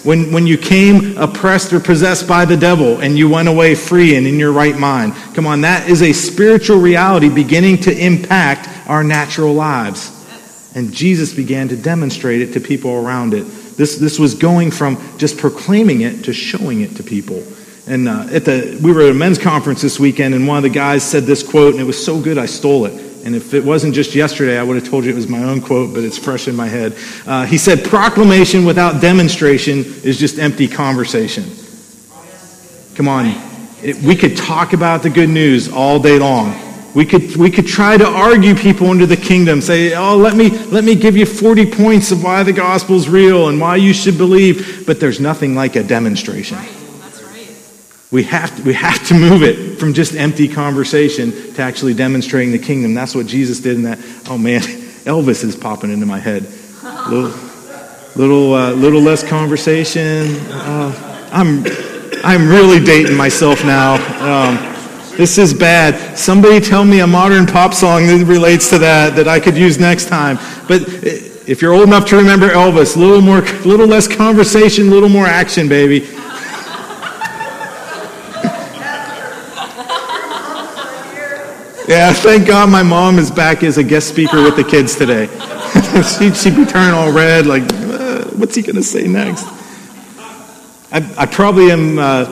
When, 0.07 0.31
when 0.33 0.47
you 0.47 0.57
came 0.57 1.19
oppressed 1.19 1.73
or 1.73 1.81
possessed 1.81 2.29
by 2.29 2.45
the 2.45 2.57
devil 2.57 3.01
and 3.01 3.19
you 3.19 3.29
went 3.29 3.49
away 3.49 3.75
free 3.75 4.14
and 4.14 4.25
in 4.25 4.38
your 4.38 4.53
right 4.53 4.79
mind. 4.79 5.14
Come 5.35 5.49
on, 5.49 5.62
that 5.62 5.90
is 5.90 6.01
a 6.01 6.12
spiritual 6.12 6.79
reality 6.79 7.29
beginning 7.29 7.79
to 7.79 7.92
impact 7.92 8.69
our 8.88 9.03
natural 9.03 9.53
lives. 9.53 10.12
And 10.77 10.92
Jesus 10.92 11.35
began 11.35 11.66
to 11.69 11.77
demonstrate 11.77 12.40
it 12.40 12.53
to 12.53 12.61
people 12.61 12.92
around 12.92 13.35
it. 13.35 13.42
This, 13.77 13.97
this 13.97 14.16
was 14.16 14.35
going 14.35 14.71
from 14.71 14.97
just 15.19 15.38
proclaiming 15.38 16.03
it 16.03 16.23
to 16.27 16.33
showing 16.33 16.83
it 16.83 16.95
to 16.97 17.03
people. 17.03 17.42
And 17.88 18.09
uh, 18.09 18.29
at 18.31 18.45
the, 18.45 18.79
we 18.83 18.92
were 18.92 19.03
at 19.03 19.11
a 19.11 19.14
men's 19.14 19.38
conference 19.38 19.83
this 19.83 19.99
weekend, 19.99 20.35
and 20.35 20.47
one 20.47 20.57
of 20.59 20.62
the 20.62 20.71
guys 20.71 21.03
said 21.03 21.25
this 21.25 21.42
quote, 21.42 21.73
and 21.73 21.81
it 21.81 21.85
was 21.85 22.03
so 22.03 22.21
good 22.21 22.38
I 22.38 22.47
stole 22.47 22.87
it. 22.87 23.06
And 23.27 23.35
if 23.35 23.55
it 23.55 23.65
wasn't 23.65 23.93
just 23.93 24.15
yesterday, 24.15 24.57
I 24.57 24.62
would 24.62 24.77
have 24.77 24.89
told 24.89 25.05
you 25.05 25.11
it 25.11 25.17
was 25.17 25.27
my 25.27 25.43
own 25.43 25.61
quote, 25.61 25.93
but 25.93 26.05
it's 26.05 26.17
fresh 26.17 26.47
in 26.47 26.55
my 26.55 26.69
head. 26.69 26.97
Uh, 27.27 27.45
he 27.45 27.59
said, 27.59 27.85
Proclamation 27.85 28.65
without 28.65 29.03
demonstration 29.03 29.79
is 30.05 30.17
just 30.17 30.39
empty 30.39 30.69
conversation. 30.69 31.43
Come 32.95 33.09
on. 33.09 33.35
It, 33.83 33.97
we 33.97 34.15
could 34.15 34.37
talk 34.37 34.75
about 34.75 35.03
the 35.03 35.11
good 35.11 35.29
news 35.29 35.69
all 35.69 35.99
day 35.99 36.21
long. 36.21 36.55
We 36.95 37.05
could, 37.05 37.35
we 37.35 37.51
could 37.51 37.67
try 37.67 37.97
to 37.97 38.07
argue 38.07 38.55
people 38.55 38.93
into 38.93 39.07
the 39.07 39.17
kingdom, 39.17 39.61
say, 39.61 39.97
oh, 39.97 40.17
let 40.17 40.37
me, 40.37 40.51
let 40.51 40.85
me 40.85 40.95
give 40.95 41.17
you 41.17 41.27
40 41.27 41.73
points 41.73 42.12
of 42.12 42.23
why 42.23 42.45
the 42.45 42.53
gospel's 42.53 43.09
real 43.09 43.49
and 43.49 43.61
why 43.61 43.75
you 43.75 43.93
should 43.93 44.17
believe, 44.17 44.85
but 44.87 45.01
there's 45.01 45.19
nothing 45.19 45.57
like 45.57 45.75
a 45.75 45.83
demonstration. 45.83 46.59
We 48.12 48.23
have, 48.25 48.57
to, 48.57 48.62
we 48.62 48.73
have 48.75 49.05
to 49.09 49.14
move 49.14 49.42
it 49.42 49.81
from 49.81 49.92
just 49.92 50.14
empty 50.14 50.47
conversation 50.47 51.33
to 51.55 51.62
actually 51.62 51.92
demonstrating 51.92 52.53
the 52.53 52.59
kingdom. 52.59 52.95
That's 52.95 53.14
what 53.14 53.27
Jesus 53.27 53.59
did 53.59 53.77
in 53.77 53.83
that. 53.83 53.99
Oh 54.29 54.38
man, 54.38 54.61
Elvis 55.07 55.42
is 55.42 55.57
popping 55.57 55.90
into 55.90 56.07
my 56.07 56.19
head. 56.19 56.47
Little, 57.09 57.35
little, 58.14 58.55
uh, 58.55 58.73
little 58.73 59.01
less 59.01 59.29
conversation. 59.29 60.37
Uh, 60.51 61.29
I'm, 61.33 61.64
I'm 62.25 62.49
really 62.49 62.85
dating 62.85 63.16
myself 63.16 63.64
now. 63.64 63.95
Um, 64.23 64.57
this 65.16 65.38
is 65.38 65.53
bad. 65.53 66.16
Somebody 66.16 66.61
tell 66.61 66.85
me 66.85 67.01
a 67.01 67.07
modern 67.07 67.47
pop 67.47 67.75
song 67.75 68.07
that 68.07 68.25
relates 68.27 68.71
to 68.71 68.79
that 68.79 69.16
that 69.16 69.27
I 69.27 69.40
could 69.40 69.57
use 69.57 69.79
next 69.79 70.09
time. 70.09 70.37
But 70.69 70.83
if 71.49 71.62
you're 71.62 71.73
old 71.73 71.85
enough 71.85 72.07
to 72.07 72.16
remember 72.16 72.51
Elvis, 72.51 72.97
a 72.97 72.99
little 72.99 73.23
more, 73.23 73.40
little 73.64 73.87
less 73.87 74.07
conversation, 74.07 74.88
a 74.88 74.90
little 74.90 75.09
more 75.09 75.27
action, 75.27 75.69
baby. 75.69 76.07
Yeah, 81.88 82.12
thank 82.12 82.49
God 82.49 82.68
my 82.68 82.83
mom 82.83 83.16
is 83.16 83.31
back 83.31 83.62
as 83.62 83.79
a 83.79 83.85
guest 83.85 84.09
speaker 84.09 84.42
with 84.42 84.57
the 84.57 84.64
kids 84.64 84.96
today. 84.96 85.27
she'd, 86.18 86.37
she'd, 86.37 86.57
be 86.57 86.64
turning 86.64 86.92
all 86.92 87.12
red, 87.12 87.46
like, 87.46 87.62
uh, 87.62 88.25
what's 88.31 88.57
he 88.57 88.62
going 88.62 88.75
to 88.75 88.83
say 88.83 89.07
next? 89.07 89.44
I, 90.90 91.09
I 91.16 91.27
probably 91.27 91.70
am. 91.70 91.96
Uh, 91.96 92.25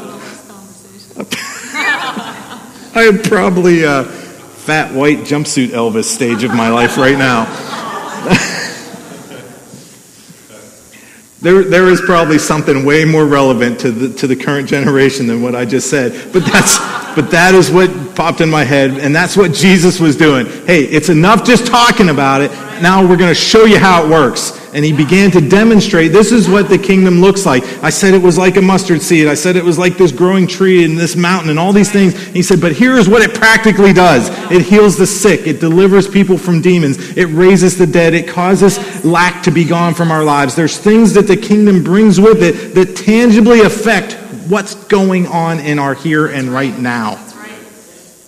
I 2.97 3.05
am 3.07 3.23
probably 3.23 3.85
a 3.85 4.03
fat 4.03 4.93
white 4.93 5.19
jumpsuit 5.19 5.69
Elvis 5.69 6.07
stage 6.07 6.43
of 6.43 6.53
my 6.53 6.71
life 6.71 6.97
right 6.97 7.17
now. 7.17 7.45
there, 11.43 11.63
there 11.63 11.89
is 11.89 12.01
probably 12.01 12.39
something 12.39 12.85
way 12.85 13.05
more 13.05 13.25
relevant 13.25 13.79
to 13.81 13.93
the, 13.93 14.19
to 14.19 14.27
the 14.27 14.35
current 14.35 14.69
generation 14.69 15.29
than 15.29 15.43
what 15.43 15.55
I 15.55 15.65
just 15.65 15.91
said. 15.91 16.33
But 16.33 16.45
that's, 16.45 17.04
but 17.15 17.31
that 17.31 17.55
is 17.55 17.71
what 17.71 17.91
popped 18.15 18.41
in 18.41 18.51
my 18.51 18.65
head, 18.65 18.93
and 18.93 19.15
that's 19.15 19.37
what 19.37 19.53
Jesus 19.53 20.01
was 20.01 20.17
doing. 20.17 20.47
Hey, 20.67 20.85
it's 20.85 21.09
enough 21.09 21.45
just 21.45 21.67
talking 21.67 22.09
about 22.09 22.41
it. 22.41 22.51
Now 22.83 23.07
we're 23.07 23.17
going 23.17 23.31
to 23.31 23.35
show 23.35 23.65
you 23.65 23.79
how 23.79 24.05
it 24.05 24.11
works 24.11 24.61
and 24.75 24.85
he 24.85 24.93
began 24.93 25.31
to 25.31 25.41
demonstrate 25.41 26.11
this 26.11 26.33
is 26.33 26.49
what 26.49 26.69
the 26.69 26.77
kingdom 26.77 27.21
looks 27.21 27.47
like. 27.47 27.63
I 27.83 27.91
said 27.91 28.13
it 28.13 28.21
was 28.21 28.37
like 28.37 28.57
a 28.57 28.61
mustard 28.61 29.01
seed. 29.01 29.29
I 29.29 29.35
said 29.35 29.55
it 29.55 29.63
was 29.63 29.79
like 29.79 29.97
this 29.97 30.11
growing 30.11 30.49
tree 30.49 30.85
and 30.85 30.99
this 30.99 31.15
mountain 31.15 31.51
and 31.51 31.61
all 31.61 31.73
these 31.73 31.93
things. 31.93 32.19
He 32.29 32.43
said, 32.43 32.61
but 32.61 32.73
here 32.73 32.97
is 32.97 33.09
what 33.09 33.23
it 33.23 33.35
practically 33.35 33.93
does 33.93 34.29
it 34.51 34.63
heals 34.63 34.99
the 34.99 35.07
sick, 35.07 35.47
it 35.47 35.61
delivers 35.61 36.09
people 36.09 36.37
from 36.37 36.61
demons, 36.61 37.17
it 37.17 37.27
raises 37.27 37.79
the 37.79 37.87
dead, 37.87 38.15
it 38.15 38.27
causes 38.27 39.05
lack 39.05 39.45
to 39.45 39.53
be 39.53 39.65
gone 39.65 39.95
from 39.95 40.11
our 40.11 40.25
lives. 40.25 40.57
There's 40.57 40.77
things 40.77 41.15
that 41.15 41.29
the 41.29 41.37
kingdom 41.37 41.85
brings 41.85 42.21
with 42.21 42.43
it 42.43 42.75
that 42.75 42.97
tangibly 42.97 43.61
affect 43.61 44.19
what's 44.49 44.75
going 44.87 45.27
on 45.27 45.61
in 45.61 45.79
our 45.79 45.95
here 45.95 46.27
and 46.27 46.49
right 46.49 46.77
now. 46.79 47.25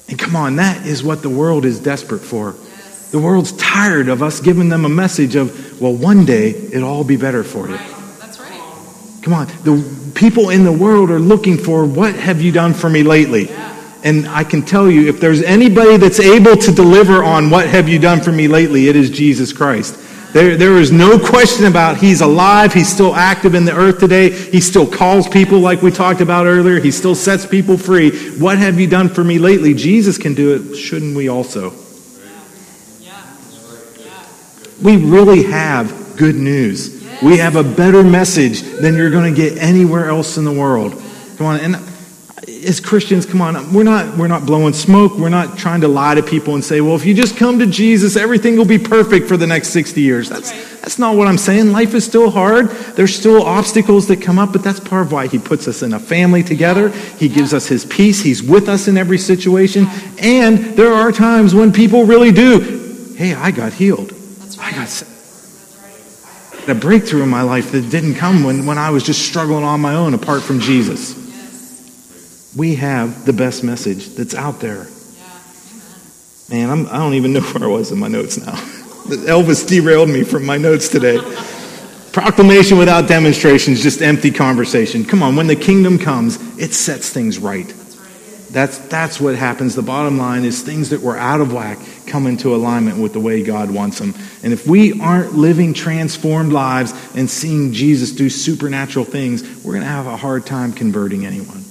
And 0.08 0.18
come 0.18 0.36
on, 0.36 0.56
that 0.56 0.86
is 0.86 1.02
what 1.02 1.22
the 1.22 1.30
world 1.30 1.64
is 1.64 1.80
desperate 1.80 2.20
for. 2.20 2.54
The 3.10 3.18
world's 3.18 3.52
tired 3.52 4.08
of 4.08 4.22
us 4.22 4.40
giving 4.40 4.68
them 4.68 4.84
a 4.84 4.88
message 4.88 5.36
of, 5.36 5.80
well, 5.80 5.94
one 5.94 6.24
day 6.24 6.50
it'll 6.50 6.88
all 6.88 7.04
be 7.04 7.16
better 7.16 7.42
for 7.42 7.68
you. 7.68 7.76
That's 7.76 8.38
right. 8.40 8.60
Come 9.22 9.32
on. 9.32 9.46
The 9.64 10.12
people 10.14 10.50
in 10.50 10.64
the 10.64 10.72
world 10.72 11.10
are 11.10 11.18
looking 11.18 11.58
for, 11.58 11.84
what 11.84 12.14
have 12.14 12.40
you 12.40 12.52
done 12.52 12.72
for 12.74 12.88
me 12.88 13.02
lately? 13.02 13.50
And 14.04 14.28
I 14.28 14.44
can 14.44 14.62
tell 14.62 14.88
you, 14.88 15.08
if 15.08 15.18
there's 15.18 15.42
anybody 15.42 15.96
that's 15.96 16.20
able 16.20 16.56
to 16.56 16.72
deliver 16.72 17.24
on 17.24 17.50
what 17.50 17.66
have 17.66 17.88
you 17.88 17.98
done 17.98 18.20
for 18.20 18.30
me 18.30 18.46
lately, 18.46 18.88
it 18.88 18.94
is 18.94 19.10
Jesus 19.10 19.52
Christ. 19.52 19.98
There, 20.36 20.54
there 20.54 20.76
is 20.76 20.92
no 20.92 21.18
question 21.18 21.64
about 21.64 21.96
he's 21.96 22.20
alive. 22.20 22.74
He's 22.74 22.92
still 22.92 23.14
active 23.14 23.54
in 23.54 23.64
the 23.64 23.74
earth 23.74 24.00
today. 24.00 24.28
He 24.28 24.60
still 24.60 24.86
calls 24.86 25.26
people 25.26 25.60
like 25.60 25.80
we 25.80 25.90
talked 25.90 26.20
about 26.20 26.44
earlier. 26.44 26.78
He 26.78 26.90
still 26.90 27.14
sets 27.14 27.46
people 27.46 27.78
free. 27.78 28.10
What 28.36 28.58
have 28.58 28.78
you 28.78 28.86
done 28.86 29.08
for 29.08 29.24
me 29.24 29.38
lately? 29.38 29.72
Jesus 29.72 30.18
can 30.18 30.34
do 30.34 30.54
it. 30.54 30.76
Shouldn't 30.76 31.16
we 31.16 31.30
also? 31.30 31.72
We 34.82 34.98
really 34.98 35.44
have 35.44 36.18
good 36.18 36.34
news. 36.34 37.02
We 37.22 37.38
have 37.38 37.56
a 37.56 37.64
better 37.64 38.02
message 38.02 38.60
than 38.60 38.94
you're 38.94 39.08
going 39.08 39.34
to 39.34 39.40
get 39.40 39.56
anywhere 39.56 40.10
else 40.10 40.36
in 40.36 40.44
the 40.44 40.52
world. 40.52 41.02
Come 41.38 41.46
on, 41.46 41.60
and 41.60 41.76
as 42.46 42.80
Christians, 42.80 43.24
come 43.24 43.40
on, 43.40 43.72
we're 43.72 43.82
not 43.82 44.16
we're 44.18 44.28
not 44.28 44.44
blowing 44.44 44.74
smoke. 44.74 45.16
We're 45.16 45.30
not 45.30 45.56
trying 45.56 45.80
to 45.80 45.88
lie 45.88 46.14
to 46.14 46.22
people 46.22 46.54
and 46.54 46.62
say, 46.62 46.82
"Well, 46.82 46.94
if 46.94 47.06
you 47.06 47.14
just 47.14 47.36
come 47.36 47.58
to 47.60 47.66
Jesus, 47.66 48.14
everything 48.14 48.56
will 48.56 48.66
be 48.66 48.78
perfect 48.78 49.26
for 49.26 49.38
the 49.38 49.46
next 49.46 49.70
60 49.70 50.02
years." 50.02 50.28
That's 50.28 50.52
right. 50.52 50.80
that's 50.82 50.98
not 50.98 51.16
what 51.16 51.28
I'm 51.28 51.38
saying. 51.38 51.72
Life 51.72 51.94
is 51.94 52.04
still 52.04 52.30
hard. 52.30 52.70
There's 52.94 53.16
still 53.16 53.42
obstacles 53.42 54.06
that 54.08 54.20
come 54.20 54.38
up, 54.38 54.52
but 54.52 54.62
that's 54.62 54.78
part 54.78 55.06
of 55.06 55.12
why 55.12 55.28
he 55.28 55.38
puts 55.38 55.66
us 55.66 55.82
in 55.82 55.94
a 55.94 55.98
family 55.98 56.42
together. 56.42 56.90
He 57.18 57.28
gives 57.28 57.54
us 57.54 57.66
his 57.66 57.86
peace. 57.86 58.20
He's 58.20 58.42
with 58.42 58.68
us 58.68 58.86
in 58.86 58.98
every 58.98 59.18
situation. 59.18 59.86
And 60.18 60.58
there 60.76 60.92
are 60.92 61.12
times 61.12 61.54
when 61.54 61.72
people 61.72 62.04
really 62.04 62.32
do, 62.32 63.14
"Hey, 63.16 63.32
I 63.32 63.50
got 63.50 63.72
healed." 63.72 64.12
I 64.60 64.72
got 64.72 65.04
a 66.68 66.74
breakthrough 66.74 67.22
in 67.22 67.28
my 67.28 67.42
life 67.42 67.72
that 67.72 67.90
didn't 67.90 68.16
come 68.16 68.42
when, 68.42 68.66
when 68.66 68.76
I 68.76 68.90
was 68.90 69.04
just 69.04 69.24
struggling 69.24 69.64
on 69.64 69.80
my 69.80 69.94
own 69.94 70.14
apart 70.14 70.42
from 70.42 70.60
Jesus. 70.60 71.25
We 72.56 72.76
have 72.76 73.26
the 73.26 73.34
best 73.34 73.62
message 73.62 74.06
that's 74.14 74.34
out 74.34 74.60
there. 74.60 74.86
Man, 76.48 76.70
I'm, 76.70 76.86
I 76.86 76.92
do 76.92 76.98
not 76.98 77.12
even 77.14 77.32
know 77.32 77.40
where 77.52 77.64
I 77.64 77.66
was 77.66 77.92
in 77.92 77.98
my 77.98 78.08
notes 78.08 78.38
now. 78.38 78.52
Elvis 79.26 79.66
derailed 79.68 80.08
me 80.08 80.24
from 80.24 80.46
my 80.46 80.56
notes 80.56 80.88
today. 80.88 81.18
Proclamation 82.12 82.78
without 82.78 83.08
demonstration 83.08 83.74
is 83.74 83.82
just 83.82 84.00
empty 84.00 84.30
conversation. 84.30 85.04
Come 85.04 85.22
on, 85.22 85.36
when 85.36 85.48
the 85.48 85.56
kingdom 85.56 85.98
comes, 85.98 86.36
it 86.58 86.72
sets 86.72 87.10
things 87.10 87.38
right. 87.38 87.66
That's, 88.50 88.78
that's 88.78 89.20
what 89.20 89.34
happens. 89.34 89.74
The 89.74 89.82
bottom 89.82 90.16
line 90.16 90.44
is 90.44 90.62
things 90.62 90.88
that 90.90 91.02
were 91.02 91.18
out 91.18 91.42
of 91.42 91.52
whack 91.52 91.78
come 92.06 92.26
into 92.26 92.54
alignment 92.54 92.96
with 92.96 93.12
the 93.12 93.20
way 93.20 93.42
God 93.42 93.70
wants 93.70 93.98
them. 93.98 94.14
And 94.42 94.54
if 94.54 94.66
we 94.66 94.98
aren't 94.98 95.34
living 95.34 95.74
transformed 95.74 96.54
lives 96.54 96.94
and 97.14 97.28
seeing 97.28 97.74
Jesus 97.74 98.12
do 98.12 98.30
supernatural 98.30 99.04
things, 99.04 99.42
we're 99.62 99.74
going 99.74 99.84
to 99.84 99.90
have 99.90 100.06
a 100.06 100.16
hard 100.16 100.46
time 100.46 100.72
converting 100.72 101.26
anyone. 101.26 101.65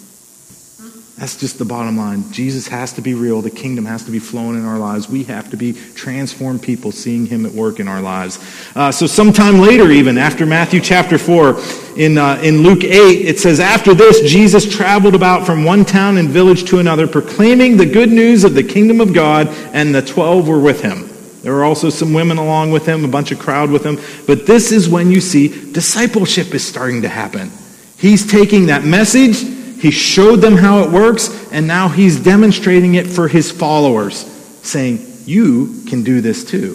That's 1.17 1.37
just 1.37 1.57
the 1.57 1.65
bottom 1.65 1.95
line. 1.95 2.29
Jesus 2.33 2.67
has 2.67 2.91
to 2.93 3.01
be 3.01 3.13
real. 3.13 3.41
The 3.41 3.49
kingdom 3.49 3.85
has 3.85 4.03
to 4.03 4.11
be 4.11 4.19
flowing 4.19 4.57
in 4.57 4.65
our 4.65 4.77
lives. 4.77 5.07
We 5.07 5.23
have 5.25 5.49
to 5.51 5.57
be 5.57 5.71
transformed 5.71 6.61
people 6.61 6.91
seeing 6.91 7.25
him 7.25 7.45
at 7.45 7.53
work 7.53 7.79
in 7.79 7.87
our 7.87 8.01
lives. 8.01 8.37
Uh, 8.75 8.91
so, 8.91 9.07
sometime 9.07 9.59
later, 9.59 9.89
even 9.91 10.17
after 10.17 10.45
Matthew 10.45 10.81
chapter 10.81 11.17
4, 11.17 11.57
in, 11.95 12.17
uh, 12.17 12.41
in 12.43 12.63
Luke 12.63 12.83
8, 12.83 12.89
it 12.89 13.39
says, 13.39 13.61
After 13.61 13.93
this, 13.93 14.29
Jesus 14.29 14.69
traveled 14.69 15.15
about 15.15 15.45
from 15.45 15.63
one 15.63 15.85
town 15.85 16.17
and 16.17 16.27
village 16.27 16.65
to 16.65 16.79
another, 16.79 17.07
proclaiming 17.07 17.77
the 17.77 17.85
good 17.85 18.11
news 18.11 18.43
of 18.43 18.53
the 18.53 18.63
kingdom 18.63 18.99
of 18.99 19.13
God, 19.13 19.47
and 19.71 19.95
the 19.95 20.01
twelve 20.01 20.49
were 20.49 20.59
with 20.59 20.81
him. 20.81 21.09
There 21.43 21.53
were 21.53 21.63
also 21.63 21.89
some 21.89 22.11
women 22.11 22.37
along 22.39 22.71
with 22.71 22.85
him, 22.85 23.05
a 23.05 23.07
bunch 23.07 23.31
of 23.31 23.39
crowd 23.39 23.71
with 23.71 23.85
him. 23.85 23.99
But 24.27 24.45
this 24.45 24.73
is 24.73 24.89
when 24.89 25.11
you 25.11 25.21
see 25.21 25.71
discipleship 25.71 26.53
is 26.53 26.67
starting 26.67 27.03
to 27.03 27.07
happen. 27.07 27.51
He's 27.97 28.29
taking 28.29 28.65
that 28.65 28.83
message 28.83 29.54
he 29.79 29.91
showed 29.91 30.37
them 30.37 30.55
how 30.55 30.79
it 30.79 30.91
works, 30.91 31.51
and 31.51 31.67
now 31.67 31.89
he's 31.89 32.19
demonstrating 32.19 32.95
it 32.95 33.07
for 33.07 33.27
his 33.27 33.51
followers, 33.51 34.17
saying, 34.63 35.05
You 35.25 35.83
can 35.87 36.03
do 36.03 36.21
this 36.21 36.43
too. 36.45 36.71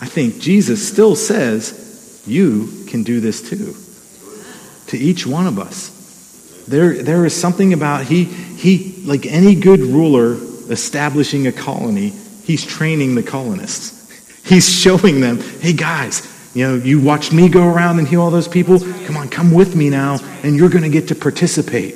I 0.00 0.06
think 0.06 0.40
Jesus 0.40 0.86
still 0.86 1.14
says, 1.14 2.22
You 2.26 2.84
can 2.88 3.02
do 3.02 3.20
this 3.20 3.48
too. 3.48 3.76
To 4.88 4.98
each 4.98 5.26
one 5.26 5.46
of 5.46 5.58
us. 5.58 5.90
There, 6.66 7.02
there 7.02 7.26
is 7.26 7.38
something 7.38 7.72
about 7.72 8.06
he, 8.06 8.24
he, 8.24 9.02
like 9.04 9.26
any 9.26 9.54
good 9.54 9.80
ruler 9.80 10.34
establishing 10.70 11.46
a 11.46 11.52
colony, 11.52 12.10
he's 12.44 12.64
training 12.64 13.14
the 13.14 13.22
colonists. 13.22 14.00
He's 14.44 14.68
showing 14.68 15.20
them, 15.20 15.38
hey 15.38 15.72
guys, 15.72 16.26
you 16.54 16.68
know, 16.68 16.74
you 16.74 17.00
watched 17.00 17.32
me 17.32 17.48
go 17.48 17.66
around 17.66 17.98
and 17.98 18.06
heal 18.06 18.20
all 18.20 18.30
those 18.30 18.48
people. 18.48 18.78
Come 18.78 19.16
on, 19.16 19.28
come 19.28 19.52
with 19.52 19.74
me 19.74 19.88
now, 19.88 20.18
and 20.42 20.56
you're 20.56 20.68
going 20.68 20.82
to 20.82 20.90
get 20.90 21.08
to 21.08 21.14
participate. 21.14 21.94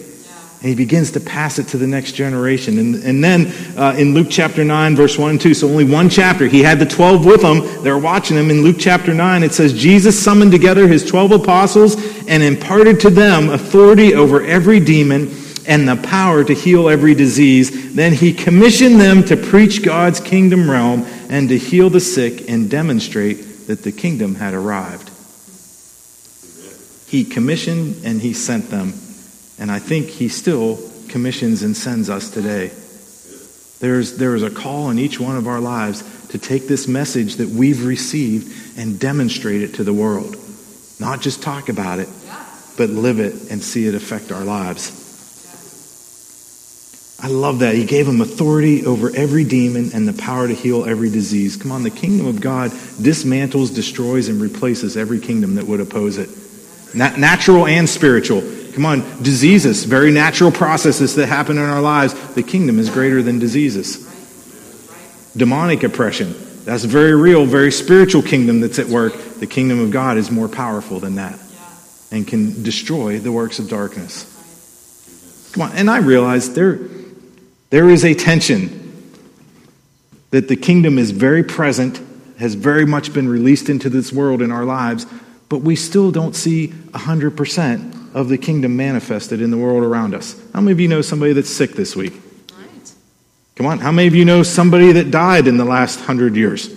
And 0.60 0.70
he 0.70 0.74
begins 0.74 1.12
to 1.12 1.20
pass 1.20 1.58
it 1.58 1.68
to 1.68 1.76
the 1.76 1.86
next 1.86 2.12
generation. 2.12 2.78
And, 2.78 2.94
and 3.04 3.22
then 3.22 3.52
uh, 3.76 3.94
in 3.98 4.14
Luke 4.14 4.28
chapter 4.30 4.64
9, 4.64 4.96
verse 4.96 5.18
1 5.18 5.30
and 5.32 5.40
2, 5.40 5.52
so 5.52 5.68
only 5.68 5.84
one 5.84 6.08
chapter, 6.08 6.46
he 6.46 6.62
had 6.62 6.78
the 6.78 6.86
12 6.86 7.26
with 7.26 7.42
him. 7.42 7.82
They're 7.82 7.98
watching 7.98 8.38
him. 8.38 8.50
In 8.50 8.62
Luke 8.62 8.76
chapter 8.78 9.12
9, 9.12 9.42
it 9.42 9.52
says, 9.52 9.74
Jesus 9.74 10.20
summoned 10.20 10.52
together 10.52 10.88
his 10.88 11.04
12 11.04 11.32
apostles 11.32 11.96
and 12.26 12.42
imparted 12.42 12.98
to 13.00 13.10
them 13.10 13.50
authority 13.50 14.14
over 14.14 14.42
every 14.42 14.80
demon 14.80 15.30
and 15.66 15.86
the 15.86 15.96
power 15.96 16.42
to 16.44 16.54
heal 16.54 16.88
every 16.88 17.14
disease. 17.14 17.94
Then 17.94 18.14
he 18.14 18.32
commissioned 18.32 18.98
them 18.98 19.22
to 19.24 19.36
preach 19.36 19.82
God's 19.82 20.20
kingdom 20.20 20.70
realm 20.70 21.04
and 21.28 21.50
to 21.50 21.58
heal 21.58 21.90
the 21.90 22.00
sick 22.00 22.48
and 22.48 22.70
demonstrate 22.70 23.44
that 23.66 23.82
the 23.82 23.92
kingdom 23.92 24.34
had 24.34 24.54
arrived. 24.54 25.10
He 27.08 27.24
commissioned 27.24 28.04
and 28.04 28.20
he 28.20 28.32
sent 28.32 28.70
them. 28.70 28.94
And 29.58 29.70
I 29.70 29.78
think 29.78 30.08
he 30.08 30.28
still 30.28 30.78
commissions 31.08 31.62
and 31.62 31.76
sends 31.76 32.10
us 32.10 32.30
today. 32.30 32.72
There's, 33.78 34.16
there 34.16 34.34
is 34.34 34.42
a 34.42 34.50
call 34.50 34.90
in 34.90 34.98
each 34.98 35.20
one 35.20 35.36
of 35.36 35.46
our 35.46 35.60
lives 35.60 36.02
to 36.28 36.38
take 36.38 36.66
this 36.66 36.88
message 36.88 37.36
that 37.36 37.48
we've 37.48 37.84
received 37.84 38.78
and 38.78 38.98
demonstrate 38.98 39.62
it 39.62 39.74
to 39.74 39.84
the 39.84 39.92
world. 39.92 40.36
Not 40.98 41.20
just 41.20 41.42
talk 41.42 41.68
about 41.68 41.98
it, 41.98 42.08
but 42.76 42.90
live 42.90 43.20
it 43.20 43.50
and 43.50 43.62
see 43.62 43.86
it 43.86 43.94
affect 43.94 44.32
our 44.32 44.44
lives. 44.44 45.05
I 47.18 47.28
love 47.28 47.60
that. 47.60 47.74
He 47.74 47.84
gave 47.84 48.06
him 48.06 48.20
authority 48.20 48.84
over 48.84 49.10
every 49.16 49.44
demon 49.44 49.90
and 49.94 50.06
the 50.06 50.12
power 50.12 50.46
to 50.46 50.54
heal 50.54 50.84
every 50.84 51.10
disease. 51.10 51.56
Come 51.56 51.72
on, 51.72 51.82
the 51.82 51.90
kingdom 51.90 52.26
of 52.26 52.40
God 52.40 52.70
dismantles, 52.70 53.74
destroys, 53.74 54.28
and 54.28 54.40
replaces 54.40 54.96
every 54.96 55.18
kingdom 55.18 55.54
that 55.54 55.66
would 55.66 55.80
oppose 55.80 56.18
it. 56.18 56.28
natural 56.94 57.66
and 57.66 57.88
spiritual. 57.88 58.42
Come 58.74 58.84
on, 58.84 59.22
diseases, 59.22 59.84
very 59.84 60.10
natural 60.10 60.52
processes 60.52 61.14
that 61.14 61.26
happen 61.26 61.56
in 61.56 61.64
our 61.64 61.80
lives. 61.80 62.12
The 62.34 62.42
kingdom 62.42 62.78
is 62.78 62.90
greater 62.90 63.22
than 63.22 63.38
diseases. 63.38 64.04
Demonic 65.34 65.82
oppression, 65.82 66.34
that's 66.64 66.84
very 66.84 67.14
real, 67.14 67.46
very 67.46 67.72
spiritual 67.72 68.22
kingdom 68.22 68.60
that's 68.60 68.78
at 68.78 68.88
work. 68.88 69.14
The 69.38 69.46
kingdom 69.46 69.80
of 69.80 69.90
God 69.90 70.18
is 70.18 70.30
more 70.30 70.48
powerful 70.48 71.00
than 71.00 71.14
that 71.14 71.38
and 72.10 72.26
can 72.26 72.62
destroy 72.62 73.18
the 73.18 73.32
works 73.32 73.58
of 73.58 73.68
darkness. 73.68 74.32
Come 75.52 75.62
on, 75.62 75.72
and 75.72 75.90
I 75.90 75.98
realize 75.98 76.52
there, 76.52 76.74
there 77.70 77.90
is 77.90 78.04
a 78.04 78.14
tension 78.14 78.82
that 80.30 80.48
the 80.48 80.56
kingdom 80.56 80.98
is 80.98 81.10
very 81.10 81.42
present, 81.42 82.00
has 82.38 82.54
very 82.54 82.84
much 82.84 83.12
been 83.12 83.28
released 83.28 83.68
into 83.68 83.88
this 83.88 84.12
world 84.12 84.42
in 84.42 84.52
our 84.52 84.64
lives, 84.64 85.06
but 85.48 85.58
we 85.58 85.76
still 85.76 86.10
don't 86.10 86.34
see 86.34 86.68
100% 86.68 88.14
of 88.14 88.28
the 88.28 88.38
kingdom 88.38 88.76
manifested 88.76 89.40
in 89.40 89.50
the 89.50 89.56
world 89.56 89.82
around 89.82 90.14
us. 90.14 90.40
How 90.52 90.60
many 90.60 90.72
of 90.72 90.80
you 90.80 90.88
know 90.88 91.02
somebody 91.02 91.32
that's 91.32 91.50
sick 91.50 91.72
this 91.72 91.94
week? 91.94 92.14
Right. 92.58 92.92
Come 93.56 93.66
on, 93.66 93.78
how 93.78 93.92
many 93.92 94.08
of 94.08 94.14
you 94.14 94.24
know 94.24 94.42
somebody 94.42 94.92
that 94.92 95.10
died 95.10 95.46
in 95.46 95.56
the 95.56 95.64
last 95.64 96.00
hundred 96.00 96.36
years? 96.36 96.74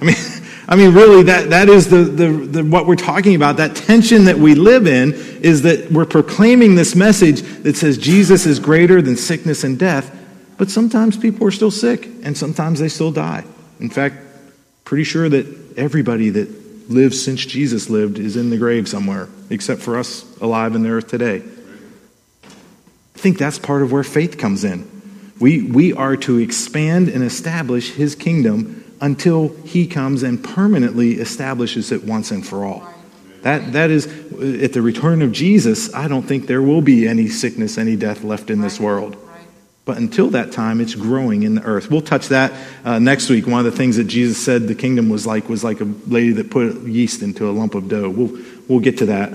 I 0.00 0.04
mean, 0.04 0.16
I 0.68 0.74
mean, 0.74 0.94
really, 0.94 1.22
that, 1.24 1.50
that 1.50 1.68
is 1.68 1.88
the, 1.88 1.98
the, 1.98 2.28
the, 2.28 2.64
what 2.64 2.86
we're 2.86 2.96
talking 2.96 3.36
about. 3.36 3.56
That 3.58 3.76
tension 3.76 4.24
that 4.24 4.36
we 4.36 4.56
live 4.56 4.88
in 4.88 5.12
is 5.40 5.62
that 5.62 5.92
we're 5.92 6.06
proclaiming 6.06 6.74
this 6.74 6.96
message 6.96 7.42
that 7.62 7.76
says 7.76 7.96
Jesus 7.96 8.46
is 8.46 8.58
greater 8.58 9.00
than 9.00 9.16
sickness 9.16 9.62
and 9.62 9.78
death, 9.78 10.12
but 10.58 10.70
sometimes 10.70 11.16
people 11.16 11.46
are 11.46 11.50
still 11.50 11.70
sick, 11.70 12.06
and 12.22 12.36
sometimes 12.36 12.80
they 12.80 12.88
still 12.88 13.12
die. 13.12 13.44
In 13.80 13.90
fact, 13.90 14.16
pretty 14.84 15.04
sure 15.04 15.28
that 15.28 15.76
everybody 15.76 16.30
that 16.30 16.90
lived 16.90 17.14
since 17.14 17.44
Jesus 17.44 17.90
lived 17.90 18.18
is 18.18 18.36
in 18.36 18.50
the 18.50 18.56
grave 18.56 18.88
somewhere, 18.88 19.28
except 19.50 19.82
for 19.82 19.98
us 19.98 20.24
alive 20.40 20.74
in 20.74 20.82
the 20.82 20.90
earth 20.90 21.08
today. 21.08 21.42
I 22.44 23.18
think 23.18 23.38
that's 23.38 23.58
part 23.58 23.82
of 23.82 23.92
where 23.92 24.04
faith 24.04 24.38
comes 24.38 24.64
in. 24.64 24.90
We, 25.40 25.62
we 25.62 25.92
are 25.92 26.16
to 26.18 26.38
expand 26.38 27.08
and 27.08 27.22
establish 27.22 27.92
his 27.92 28.14
kingdom 28.14 28.84
until 29.00 29.48
he 29.64 29.86
comes 29.86 30.22
and 30.22 30.42
permanently 30.42 31.14
establishes 31.14 31.92
it 31.92 32.04
once 32.04 32.30
and 32.30 32.46
for 32.46 32.64
all. 32.64 32.88
That, 33.42 33.72
that 33.72 33.90
is, 33.90 34.06
at 34.06 34.72
the 34.72 34.82
return 34.82 35.22
of 35.22 35.32
Jesus, 35.32 35.92
I 35.94 36.08
don't 36.08 36.22
think 36.22 36.46
there 36.46 36.62
will 36.62 36.80
be 36.80 37.06
any 37.06 37.28
sickness, 37.28 37.78
any 37.78 37.96
death 37.96 38.24
left 38.24 38.50
in 38.50 38.60
this 38.60 38.80
world. 38.80 39.16
But 39.86 39.98
until 39.98 40.30
that 40.30 40.50
time, 40.50 40.80
it's 40.80 40.96
growing 40.96 41.44
in 41.44 41.54
the 41.54 41.62
earth. 41.62 41.92
We'll 41.92 42.00
touch 42.00 42.28
that 42.28 42.52
uh, 42.84 42.98
next 42.98 43.30
week. 43.30 43.46
One 43.46 43.64
of 43.64 43.72
the 43.72 43.78
things 43.78 43.96
that 43.98 44.08
Jesus 44.08 44.36
said 44.36 44.66
the 44.66 44.74
kingdom 44.74 45.08
was 45.08 45.28
like 45.28 45.48
was 45.48 45.62
like 45.62 45.80
a 45.80 45.84
lady 46.08 46.32
that 46.32 46.50
put 46.50 46.82
yeast 46.82 47.22
into 47.22 47.48
a 47.48 47.52
lump 47.52 47.76
of 47.76 47.88
dough. 47.88 48.10
We'll, 48.10 48.36
we'll 48.66 48.80
get 48.80 48.98
to 48.98 49.06
that. 49.06 49.32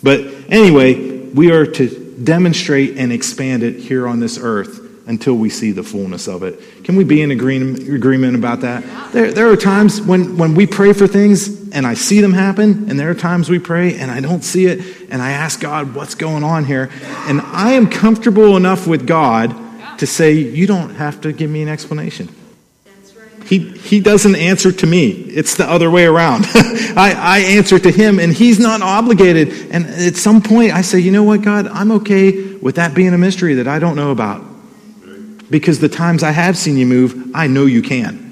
But 0.00 0.20
anyway, 0.48 1.18
we 1.30 1.50
are 1.50 1.66
to 1.66 2.14
demonstrate 2.22 2.96
and 2.96 3.12
expand 3.12 3.64
it 3.64 3.74
here 3.74 4.06
on 4.06 4.20
this 4.20 4.38
earth 4.40 4.84
until 5.08 5.34
we 5.34 5.50
see 5.50 5.72
the 5.72 5.82
fullness 5.82 6.28
of 6.28 6.44
it. 6.44 6.84
Can 6.84 6.94
we 6.94 7.02
be 7.02 7.20
in 7.20 7.32
agreement, 7.32 8.36
about 8.36 8.60
that? 8.60 9.12
There, 9.12 9.32
there 9.32 9.50
are 9.50 9.56
times 9.56 10.00
when, 10.00 10.36
when 10.36 10.54
we 10.54 10.68
pray 10.68 10.92
for 10.92 11.08
things 11.08 11.72
and 11.72 11.84
I 11.84 11.94
see 11.94 12.20
them 12.20 12.34
happen, 12.34 12.88
and 12.88 13.00
there 13.00 13.10
are 13.10 13.14
times 13.14 13.50
we 13.50 13.58
pray 13.58 13.96
and 13.96 14.12
I 14.12 14.20
don't 14.20 14.44
see 14.44 14.66
it, 14.66 15.10
and 15.10 15.20
I 15.20 15.32
ask 15.32 15.60
God, 15.60 15.96
what's 15.96 16.14
going 16.14 16.44
on 16.44 16.66
here? 16.66 16.88
And 17.26 17.40
I 17.40 17.72
am 17.72 17.90
comfortable 17.90 18.56
enough 18.56 18.86
with 18.86 19.04
God 19.04 19.64
to 19.98 20.06
say, 20.06 20.32
You 20.32 20.66
don't 20.66 20.94
have 20.94 21.20
to 21.22 21.32
give 21.32 21.50
me 21.50 21.62
an 21.62 21.68
explanation. 21.68 22.28
He, 23.44 23.58
he 23.58 24.00
doesn't 24.00 24.36
answer 24.36 24.72
to 24.72 24.86
me. 24.86 25.08
It's 25.08 25.56
the 25.56 25.64
other 25.64 25.90
way 25.90 26.04
around. 26.04 26.44
I, 26.54 27.14
I 27.16 27.38
answer 27.38 27.78
to 27.78 27.90
him, 27.90 28.18
and 28.18 28.30
he's 28.30 28.60
not 28.60 28.82
obligated. 28.82 29.70
And 29.70 29.86
at 29.86 30.16
some 30.16 30.42
point, 30.42 30.72
I 30.72 30.82
say, 30.82 30.98
You 30.98 31.12
know 31.12 31.24
what, 31.24 31.42
God? 31.42 31.66
I'm 31.66 31.92
okay 31.92 32.54
with 32.56 32.76
that 32.76 32.94
being 32.94 33.14
a 33.14 33.18
mystery 33.18 33.54
that 33.54 33.68
I 33.68 33.78
don't 33.78 33.96
know 33.96 34.10
about. 34.10 34.44
Because 35.50 35.78
the 35.78 35.88
times 35.88 36.22
I 36.22 36.30
have 36.30 36.58
seen 36.58 36.76
you 36.76 36.84
move, 36.84 37.30
I 37.34 37.46
know 37.46 37.64
you 37.64 37.80
can. 37.80 38.26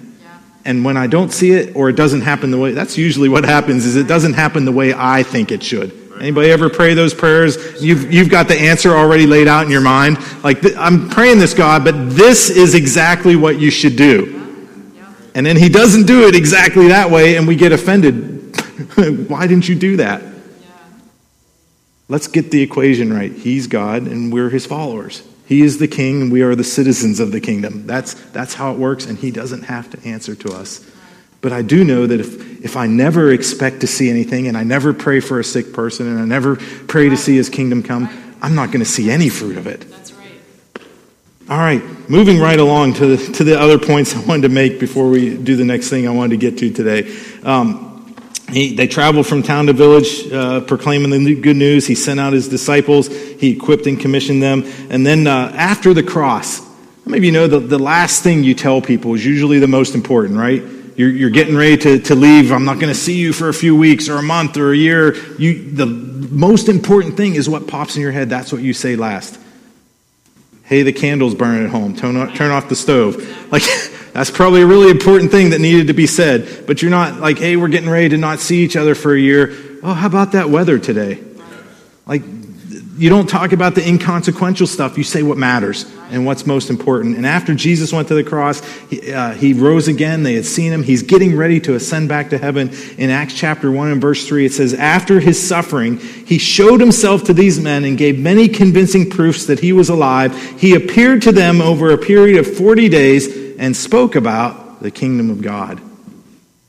And 0.67 0.85
when 0.85 0.97
I 0.97 1.07
don't 1.07 1.33
see 1.33 1.53
it 1.53 1.77
or 1.77 1.89
it 1.89 1.97
doesn't 1.97 2.23
happen 2.23 2.51
the 2.51 2.59
way, 2.59 2.73
that's 2.73 2.99
usually 2.99 3.29
what 3.29 3.45
happens, 3.45 3.87
is 3.87 3.97
it 3.97 4.09
doesn't 4.09 4.35
happen 4.35 4.65
the 4.65 4.73
way 4.73 4.93
I 4.93 5.23
think 5.23 5.51
it 5.53 5.63
should. 5.63 5.93
Anybody 6.21 6.51
ever 6.51 6.71
pray 6.71 6.95
those 6.95 7.13
prayers? 7.13 7.83
You've, 7.83 8.13
you've 8.13 8.31
got 8.31 8.49
the 8.49 8.59
answer 8.59 8.91
already 8.91 9.27
laid 9.27 9.49
out 9.49 9.65
in 9.65 9.71
your 9.71 9.81
mind. 9.81 10.19
Like, 10.43 10.59
I'm 10.77 11.09
praying 11.09 11.39
this, 11.39 11.55
God, 11.55 11.85
but 11.85 12.11
this 12.11 12.51
is 12.51 12.75
exactly 12.75 13.37
what 13.37 13.59
you 13.59 13.71
should 13.71 13.97
do. 13.97 14.33
And 15.35 15.45
then 15.45 15.57
he 15.57 15.69
doesn't 15.69 16.07
do 16.07 16.27
it 16.27 16.35
exactly 16.35 16.89
that 16.89 17.11
way, 17.11 17.37
and 17.37 17.47
we 17.47 17.57
get 17.57 17.73
offended. 17.73 18.57
Why 19.29 19.47
didn't 19.47 19.69
you 19.69 19.75
do 19.75 19.99
that? 19.99 20.23
Let's 22.09 22.29
get 22.29 22.51
the 22.51 22.63
equation 22.63 23.13
right. 23.13 23.33
He's 23.33 23.67
God, 23.67 24.03
and 24.03 24.33
we're 24.33 24.49
his 24.49 24.65
followers. 24.65 25.23
He 25.47 25.61
is 25.63 25.79
the 25.79 25.89
king, 25.89 26.23
and 26.23 26.33
we 26.33 26.43
are 26.43 26.55
the 26.55 26.65
citizens 26.65 27.21
of 27.21 27.33
the 27.33 27.41
kingdom. 27.41 27.87
That's, 27.87 28.15
that's 28.31 28.55
how 28.55 28.73
it 28.73 28.79
works, 28.79 29.07
and 29.07 29.19
he 29.19 29.31
doesn't 29.31 29.65
have 29.65 29.91
to 29.91 30.09
answer 30.09 30.35
to 30.35 30.53
us. 30.55 30.91
But 31.47 31.53
I 31.53 31.63
do 31.63 31.85
know 31.85 32.09
that 32.09 32.19
if, 32.19 32.65
if 32.65 32.77
I 32.77 32.89
never 32.89 33.31
expect 33.31 33.83
to 33.83 33.87
see 33.87 34.11
anything 34.11 34.49
and 34.49 34.57
I 34.57 34.65
never 34.65 34.93
pray 34.93 35.21
for 35.21 35.39
a 35.39 35.45
sick 35.45 35.73
person 35.73 36.09
and 36.09 36.19
I 36.19 36.25
never 36.25 36.57
pray 36.57 37.09
to 37.09 37.17
see 37.17 37.37
his 37.37 37.49
kingdom 37.49 37.85
come, 37.85 38.09
I'm 38.43 38.57
not 38.57 38.73
going 38.73 38.81
to 38.81 38.85
see 38.85 39.13
any 39.13 39.29
fruit 39.29 39.57
of 39.57 39.69
it. 39.69 39.89
That's 39.89 40.13
right. 40.13 40.33
All 41.49 41.57
right, 41.57 42.11
moving 42.11 42.41
right 42.41 42.59
along 42.59 42.95
to 42.95 43.15
the, 43.15 43.33
to 43.35 43.45
the 43.45 43.61
other 43.61 43.79
points 43.79 44.17
I 44.17 44.25
wanted 44.27 44.43
to 44.43 44.49
make 44.49 44.81
before 44.81 45.09
we 45.09 45.37
do 45.37 45.55
the 45.55 45.65
next 45.65 45.89
thing 45.89 46.09
I 46.09 46.11
wanted 46.11 46.31
to 46.31 46.51
get 46.51 46.59
to 46.59 46.73
today. 46.73 47.17
Um, 47.45 48.13
he, 48.51 48.75
they 48.75 48.89
traveled 48.89 49.29
from 49.29 49.45
town 49.45 49.67
to 49.67 49.73
village 49.73 50.29
uh, 50.33 50.63
proclaiming 50.63 51.11
the 51.23 51.41
good 51.41 51.57
news. 51.57 51.87
He 51.87 51.95
sent 51.95 52.19
out 52.19 52.33
his 52.33 52.49
disciples, 52.49 53.07
he 53.07 53.53
equipped 53.53 53.87
and 53.87 54.01
commissioned 54.01 54.43
them. 54.43 54.65
And 54.91 55.07
then 55.07 55.29
uh, 55.29 55.53
after 55.55 55.95
the 55.95 56.03
cross, 56.03 56.61
maybe 57.05 57.27
you 57.27 57.33
know 57.33 57.47
the, 57.47 57.61
the 57.61 57.79
last 57.79 58.25
thing 58.25 58.43
you 58.43 58.55
tell 58.55 58.83
people 58.83 59.15
is 59.15 59.25
usually 59.25 59.61
the 59.61 59.69
most 59.69 59.95
important, 59.95 60.37
right? 60.37 60.73
You're, 60.97 61.11
you're 61.11 61.31
getting 61.31 61.57
ready 61.57 61.77
to, 61.77 61.99
to 62.01 62.15
leave. 62.15 62.53
I'm 62.53 62.65
not 62.65 62.75
going 62.75 62.93
to 62.93 62.99
see 62.99 63.17
you 63.17 63.33
for 63.33 63.49
a 63.49 63.55
few 63.55 63.77
weeks 63.77 64.09
or 64.09 64.17
a 64.17 64.23
month 64.23 64.57
or 64.57 64.73
a 64.73 64.77
year. 64.77 65.15
You, 65.37 65.71
the 65.71 65.87
most 65.87 66.69
important 66.69 67.17
thing 67.17 67.35
is 67.35 67.49
what 67.49 67.67
pops 67.67 67.97
in 67.97 68.03
your 68.03 68.13
head. 68.13 68.31
That's 68.31 68.51
what 68.51 68.63
you 68.63 68.73
say 68.73 68.97
last. 68.97 69.39
Hey, 70.65 70.83
the 70.83 70.93
candle's 70.93 71.35
burning 71.35 71.65
at 71.65 71.71
home. 71.71 71.95
Turn 71.95 72.17
off, 72.17 72.35
turn 72.35 72.51
off 72.51 72.69
the 72.69 72.77
stove. 72.77 73.33
Like, 73.47 73.63
that's 74.13 74.31
probably 74.31 74.63
a 74.63 74.67
really 74.67 74.91
important 74.91 75.31
thing 75.31 75.51
that 75.51 75.61
needed 75.61 75.87
to 75.87 75.93
be 75.93 76.09
said. 76.09 76.67
But 76.67 76.83
you're 76.83 76.91
not 76.91 77.21
like, 77.21 77.39
hey, 77.39 77.57
we're 77.57 77.69
getting 77.69 77.89
ready 77.89 78.09
to 78.09 78.17
not 78.17 78.41
see 78.41 78.65
each 78.65 78.75
other 78.75 78.97
for 78.97 79.15
a 79.15 79.21
year. 79.21 79.55
Oh, 79.85 79.95
how 79.95 80.09
about 80.09 80.33
that 80.33 80.51
weather 80.51 80.81
today? 80.81 81.23
Like, 82.07 82.23
you 82.97 83.11
don't 83.11 83.29
talk 83.29 83.53
about 83.53 83.75
the 83.75 83.87
inconsequential 83.87 84.67
stuff. 84.67 84.97
You 84.97 85.05
say 85.05 85.23
what 85.23 85.37
matters 85.37 85.85
and 86.11 86.25
what's 86.25 86.47
most 86.47 86.71
important. 86.71 87.17
And 87.17 87.27
after 87.27 87.55
Jesus 87.55 87.93
went 87.93 88.09
to 88.09 88.15
the 88.15 88.25
cross, 88.25 88.65
he, 88.89 89.13
uh, 89.13 89.33
he, 89.33 89.53
rose 89.53 89.87
again. 89.87 90.23
They 90.23 90.35
had 90.35 90.47
seen 90.47 90.73
him. 90.73 90.83
He's 90.83 91.03
getting 91.03 91.37
ready 91.37 91.61
to 91.61 91.75
ascend 91.75 92.09
back 92.09 92.31
to 92.31 92.39
heaven. 92.39 92.71
In 92.97 93.11
Acts 93.11 93.35
chapter 93.35 93.71
1 93.71 93.93
and 93.93 94.01
verse 94.01 94.27
3, 94.27 94.47
it 94.47 94.53
says, 94.53 94.73
After 94.73 95.21
his 95.21 95.47
suffering, 95.47 95.99
he 95.99 96.39
showed 96.39 96.81
himself 96.81 97.25
to 97.25 97.35
these 97.35 97.61
men 97.61 97.85
and 97.85 97.99
gave 97.99 98.19
many 98.19 98.49
convincing 98.49 99.11
proofs 99.11 99.45
that 99.47 99.61
he 99.61 99.73
was 99.73 99.91
alive. 99.91 100.35
He 100.59 100.75
appeared 100.75 101.23
to 101.23 101.33
them 101.33 101.61
over 101.61 101.91
a 101.91 101.99
period 101.99 102.39
of 102.39 102.57
40 102.57 102.89
days 102.89 103.57
and 103.59 103.77
spoke 103.77 104.17
about 104.17 104.81
the 104.81 104.91
kingdom 104.91 105.31
of 105.31 105.43
God. 105.43 105.81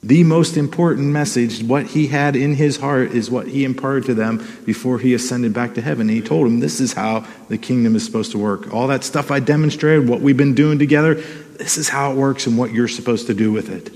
The 0.08 0.24
most 0.24 0.56
important 0.56 1.08
message, 1.08 1.62
what 1.62 1.88
he 1.88 2.08
had 2.08 2.38
in 2.38 2.56
his 2.56 2.78
heart, 2.78 3.12
is 3.12 3.30
what 3.30 3.50
he 3.50 3.66
imparted 3.66 4.06
to 4.06 4.14
them 4.14 4.38
before 4.66 5.00
he 5.00 5.14
ascended 5.14 5.54
back 5.54 5.74
to 5.74 5.82
heaven. 5.82 6.08
He 6.08 6.22
told 6.22 6.46
them, 6.46 6.62
This 6.62 6.80
is 6.80 6.94
how 6.94 7.26
the 7.50 7.58
kingdom 7.58 7.94
is 7.94 8.06
supposed 8.06 8.32
to 8.32 8.38
work. 8.38 8.74
All 8.74 8.88
that 8.88 9.04
stuff 9.04 9.32
I 9.32 9.42
demonstrated, 9.42 10.08
what 10.08 10.22
we've 10.22 10.38
been 10.38 10.56
doing 10.56 10.80
together, 10.80 11.16
this 11.16 11.78
is 11.78 11.90
how 11.90 12.14
it 12.14 12.16
works 12.16 12.48
and 12.48 12.58
what 12.58 12.72
you're 12.72 12.88
supposed 12.88 13.28
to 13.28 13.34
do 13.34 13.52
with 13.52 13.68
it. 13.68 13.92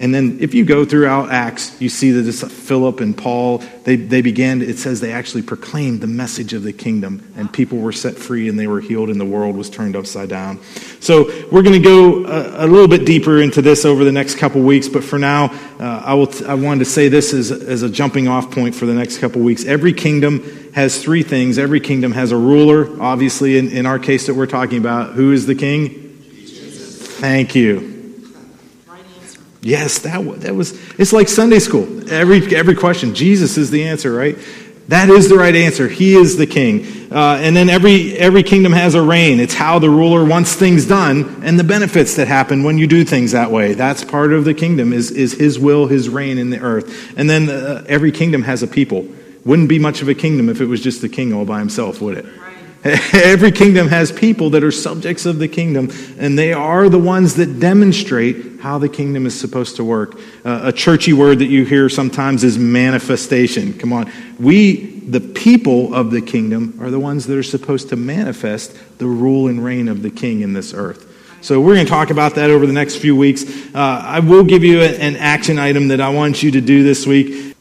And 0.00 0.14
then 0.14 0.38
if 0.40 0.54
you 0.54 0.64
go 0.64 0.84
throughout 0.84 1.32
Acts, 1.32 1.80
you 1.80 1.88
see 1.88 2.12
that 2.12 2.22
this 2.22 2.44
Philip 2.44 3.00
and 3.00 3.18
Paul, 3.18 3.58
they, 3.82 3.96
they 3.96 4.22
began, 4.22 4.62
it 4.62 4.78
says 4.78 5.00
they 5.00 5.12
actually 5.12 5.42
proclaimed 5.42 6.00
the 6.00 6.06
message 6.06 6.52
of 6.52 6.62
the 6.62 6.72
kingdom, 6.72 7.32
and 7.36 7.52
people 7.52 7.78
were 7.78 7.90
set 7.90 8.14
free 8.14 8.48
and 8.48 8.56
they 8.56 8.68
were 8.68 8.80
healed, 8.80 9.10
and 9.10 9.20
the 9.20 9.24
world 9.24 9.56
was 9.56 9.68
turned 9.68 9.96
upside 9.96 10.28
down. 10.28 10.62
So 11.00 11.24
we're 11.50 11.62
going 11.62 11.82
to 11.82 11.84
go 11.84 12.24
a, 12.26 12.64
a, 12.64 12.68
little 12.68 12.86
bit 12.86 13.06
deeper 13.06 13.40
into 13.40 13.60
this 13.60 13.84
over 13.84 14.04
the 14.04 14.12
next 14.12 14.36
couple 14.36 14.62
weeks, 14.62 14.86
but 14.88 15.02
for 15.02 15.18
now, 15.18 15.46
uh, 15.80 16.02
I, 16.04 16.14
will 16.14 16.28
t- 16.28 16.44
I 16.44 16.54
wanted 16.54 16.80
to 16.80 16.90
say 16.90 17.08
this 17.08 17.34
as, 17.34 17.50
as 17.50 17.82
a 17.82 17.88
jumping 17.88 18.28
off 18.28 18.52
point 18.52 18.76
for 18.76 18.86
the 18.86 18.94
next 18.94 19.18
couple 19.18 19.42
weeks. 19.42 19.64
Every 19.64 19.92
kingdom 19.92 20.70
has 20.74 21.02
three 21.02 21.24
things. 21.24 21.58
Every 21.58 21.80
kingdom 21.80 22.12
has 22.12 22.30
a 22.30 22.36
ruler, 22.36 22.88
obviously, 23.02 23.58
in, 23.58 23.70
in 23.70 23.84
our 23.84 23.98
case 23.98 24.28
that 24.28 24.34
we're 24.34 24.46
talking 24.46 24.78
about. 24.78 25.14
Who 25.14 25.32
is 25.32 25.46
the 25.46 25.56
king? 25.56 26.22
Jesus. 26.22 27.04
Thank 27.18 27.56
you. 27.56 27.97
Yes, 29.60 29.98
that, 30.00 30.40
that 30.40 30.54
was, 30.54 30.78
it's 30.98 31.12
like 31.12 31.28
Sunday 31.28 31.58
school. 31.58 32.10
Every, 32.10 32.54
every 32.54 32.76
question, 32.76 33.14
Jesus 33.14 33.58
is 33.58 33.70
the 33.70 33.84
answer, 33.84 34.12
right? 34.12 34.38
That 34.88 35.10
is 35.10 35.28
the 35.28 35.36
right 35.36 35.54
answer. 35.54 35.86
He 35.86 36.14
is 36.14 36.38
the 36.38 36.46
king. 36.46 37.12
Uh, 37.12 37.38
and 37.42 37.54
then 37.54 37.68
every, 37.68 38.16
every 38.16 38.42
kingdom 38.42 38.72
has 38.72 38.94
a 38.94 39.02
reign. 39.02 39.38
It's 39.38 39.52
how 39.52 39.78
the 39.78 39.90
ruler 39.90 40.24
wants 40.24 40.54
things 40.54 40.86
done 40.86 41.42
and 41.44 41.58
the 41.58 41.64
benefits 41.64 42.16
that 42.16 42.26
happen 42.26 42.62
when 42.62 42.78
you 42.78 42.86
do 42.86 43.04
things 43.04 43.32
that 43.32 43.50
way. 43.50 43.74
That's 43.74 44.02
part 44.02 44.32
of 44.32 44.46
the 44.46 44.54
kingdom 44.54 44.94
is, 44.94 45.10
is 45.10 45.34
his 45.34 45.58
will, 45.58 45.88
his 45.88 46.08
reign 46.08 46.38
in 46.38 46.48
the 46.48 46.60
earth. 46.60 47.18
And 47.18 47.28
then 47.28 47.50
uh, 47.50 47.84
every 47.86 48.12
kingdom 48.12 48.42
has 48.42 48.62
a 48.62 48.66
people. 48.66 49.06
Wouldn't 49.44 49.68
be 49.68 49.78
much 49.78 50.00
of 50.00 50.08
a 50.08 50.14
kingdom 50.14 50.48
if 50.48 50.62
it 50.62 50.66
was 50.66 50.82
just 50.82 51.02
the 51.02 51.08
king 51.08 51.34
all 51.34 51.44
by 51.44 51.58
himself, 51.58 52.00
would 52.00 52.18
it? 52.18 52.26
Every 53.12 53.50
kingdom 53.50 53.88
has 53.88 54.12
people 54.12 54.50
that 54.50 54.62
are 54.62 54.70
subjects 54.70 55.26
of 55.26 55.38
the 55.40 55.48
kingdom, 55.48 55.90
and 56.16 56.38
they 56.38 56.52
are 56.52 56.88
the 56.88 56.98
ones 56.98 57.34
that 57.34 57.58
demonstrate 57.58 58.47
how 58.60 58.78
the 58.78 58.88
kingdom 58.88 59.26
is 59.26 59.38
supposed 59.38 59.76
to 59.76 59.84
work. 59.84 60.18
Uh, 60.44 60.60
a 60.64 60.72
churchy 60.72 61.12
word 61.12 61.38
that 61.38 61.46
you 61.46 61.64
hear 61.64 61.88
sometimes 61.88 62.44
is 62.44 62.58
manifestation. 62.58 63.72
Come 63.78 63.92
on. 63.92 64.10
We, 64.38 65.00
the 65.00 65.20
people 65.20 65.94
of 65.94 66.10
the 66.10 66.20
kingdom, 66.20 66.78
are 66.80 66.90
the 66.90 67.00
ones 67.00 67.26
that 67.26 67.36
are 67.38 67.42
supposed 67.42 67.88
to 67.90 67.96
manifest 67.96 68.76
the 68.98 69.06
rule 69.06 69.48
and 69.48 69.64
reign 69.64 69.88
of 69.88 70.02
the 70.02 70.10
king 70.10 70.40
in 70.40 70.52
this 70.52 70.74
earth. 70.74 71.04
So 71.40 71.60
we're 71.60 71.74
going 71.74 71.86
to 71.86 71.90
talk 71.90 72.10
about 72.10 72.34
that 72.34 72.50
over 72.50 72.66
the 72.66 72.72
next 72.72 72.96
few 72.96 73.14
weeks. 73.14 73.44
Uh, 73.72 74.02
I 74.04 74.18
will 74.20 74.42
give 74.42 74.64
you 74.64 74.82
an 74.82 75.14
action 75.16 75.58
item 75.58 75.88
that 75.88 76.00
I 76.00 76.08
want 76.08 76.42
you 76.42 76.50
to 76.50 76.60
do 76.60 76.82
this 76.82 77.06
week. 77.06 77.54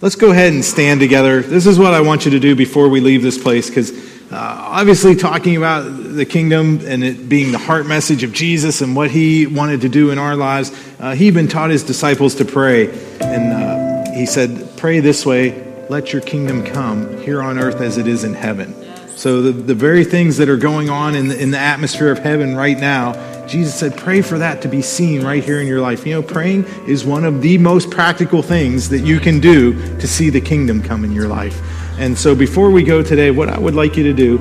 Let's 0.00 0.14
go 0.14 0.30
ahead 0.30 0.52
and 0.52 0.64
stand 0.64 1.00
together. 1.00 1.42
This 1.42 1.66
is 1.66 1.80
what 1.80 1.92
I 1.92 2.00
want 2.00 2.24
you 2.24 2.30
to 2.30 2.38
do 2.38 2.54
before 2.54 2.88
we 2.88 3.00
leave 3.00 3.22
this 3.22 3.36
place 3.36 3.68
because 3.68 3.90
obviously, 4.36 5.16
talking 5.16 5.56
about 5.56 5.82
the 5.82 6.26
kingdom 6.26 6.80
and 6.84 7.02
it 7.02 7.28
being 7.28 7.52
the 7.52 7.58
heart 7.58 7.86
message 7.86 8.22
of 8.22 8.32
Jesus 8.32 8.82
and 8.82 8.94
what 8.94 9.10
he 9.10 9.46
wanted 9.46 9.80
to 9.82 9.88
do 9.88 10.10
in 10.10 10.18
our 10.18 10.36
lives, 10.36 10.70
uh, 11.00 11.14
he 11.14 11.26
even 11.26 11.48
taught 11.48 11.70
his 11.70 11.82
disciples 11.82 12.34
to 12.36 12.44
pray. 12.44 12.90
And 13.20 13.52
uh, 13.52 14.12
he 14.12 14.26
said, 14.26 14.76
Pray 14.76 15.00
this 15.00 15.24
way, 15.24 15.86
let 15.88 16.12
your 16.12 16.20
kingdom 16.22 16.64
come 16.64 17.18
here 17.22 17.42
on 17.42 17.58
earth 17.58 17.80
as 17.80 17.96
it 17.96 18.06
is 18.06 18.24
in 18.24 18.34
heaven. 18.34 18.74
So, 19.16 19.42
the, 19.42 19.52
the 19.52 19.74
very 19.74 20.04
things 20.04 20.36
that 20.36 20.48
are 20.48 20.56
going 20.56 20.90
on 20.90 21.16
in 21.16 21.28
the, 21.28 21.42
in 21.42 21.50
the 21.50 21.58
atmosphere 21.58 22.10
of 22.10 22.18
heaven 22.18 22.54
right 22.54 22.78
now, 22.78 23.46
Jesus 23.48 23.74
said, 23.74 23.96
pray 23.96 24.22
for 24.22 24.38
that 24.38 24.62
to 24.62 24.68
be 24.68 24.82
seen 24.82 25.24
right 25.24 25.42
here 25.42 25.60
in 25.60 25.66
your 25.66 25.80
life. 25.80 26.06
You 26.06 26.14
know, 26.14 26.22
praying 26.22 26.66
is 26.86 27.04
one 27.04 27.24
of 27.24 27.40
the 27.40 27.58
most 27.58 27.90
practical 27.90 28.42
things 28.42 28.90
that 28.90 29.00
you 29.00 29.18
can 29.18 29.40
do 29.40 29.98
to 29.98 30.06
see 30.06 30.30
the 30.30 30.40
kingdom 30.40 30.82
come 30.82 31.02
in 31.02 31.12
your 31.12 31.26
life. 31.26 31.60
And 31.98 32.16
so 32.16 32.34
before 32.34 32.70
we 32.70 32.84
go 32.84 33.02
today, 33.02 33.30
what 33.30 33.48
I 33.48 33.58
would 33.58 33.74
like 33.74 33.96
you 33.96 34.04
to 34.04 34.12
do 34.12 34.38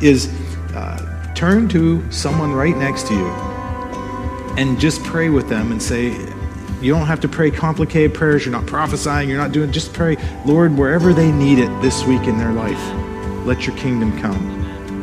is 0.00 0.28
uh, 0.74 1.32
turn 1.34 1.68
to 1.70 2.10
someone 2.12 2.52
right 2.52 2.76
next 2.76 3.06
to 3.08 3.14
you 3.14 3.26
and 4.58 4.78
just 4.78 5.02
pray 5.04 5.30
with 5.30 5.48
them 5.48 5.72
and 5.72 5.82
say, 5.82 6.10
you 6.80 6.92
don't 6.92 7.06
have 7.06 7.20
to 7.20 7.28
pray 7.28 7.50
complicated 7.50 8.14
prayers. 8.14 8.44
You're 8.44 8.52
not 8.52 8.66
prophesying. 8.66 9.28
You're 9.28 9.38
not 9.38 9.52
doing, 9.52 9.72
just 9.72 9.92
pray, 9.92 10.16
Lord, 10.44 10.76
wherever 10.76 11.12
they 11.12 11.32
need 11.32 11.58
it 11.58 11.70
this 11.82 12.04
week 12.04 12.22
in 12.24 12.38
their 12.38 12.52
life, 12.52 12.78
let 13.46 13.66
your 13.66 13.76
kingdom 13.76 14.16
come. 14.20 14.36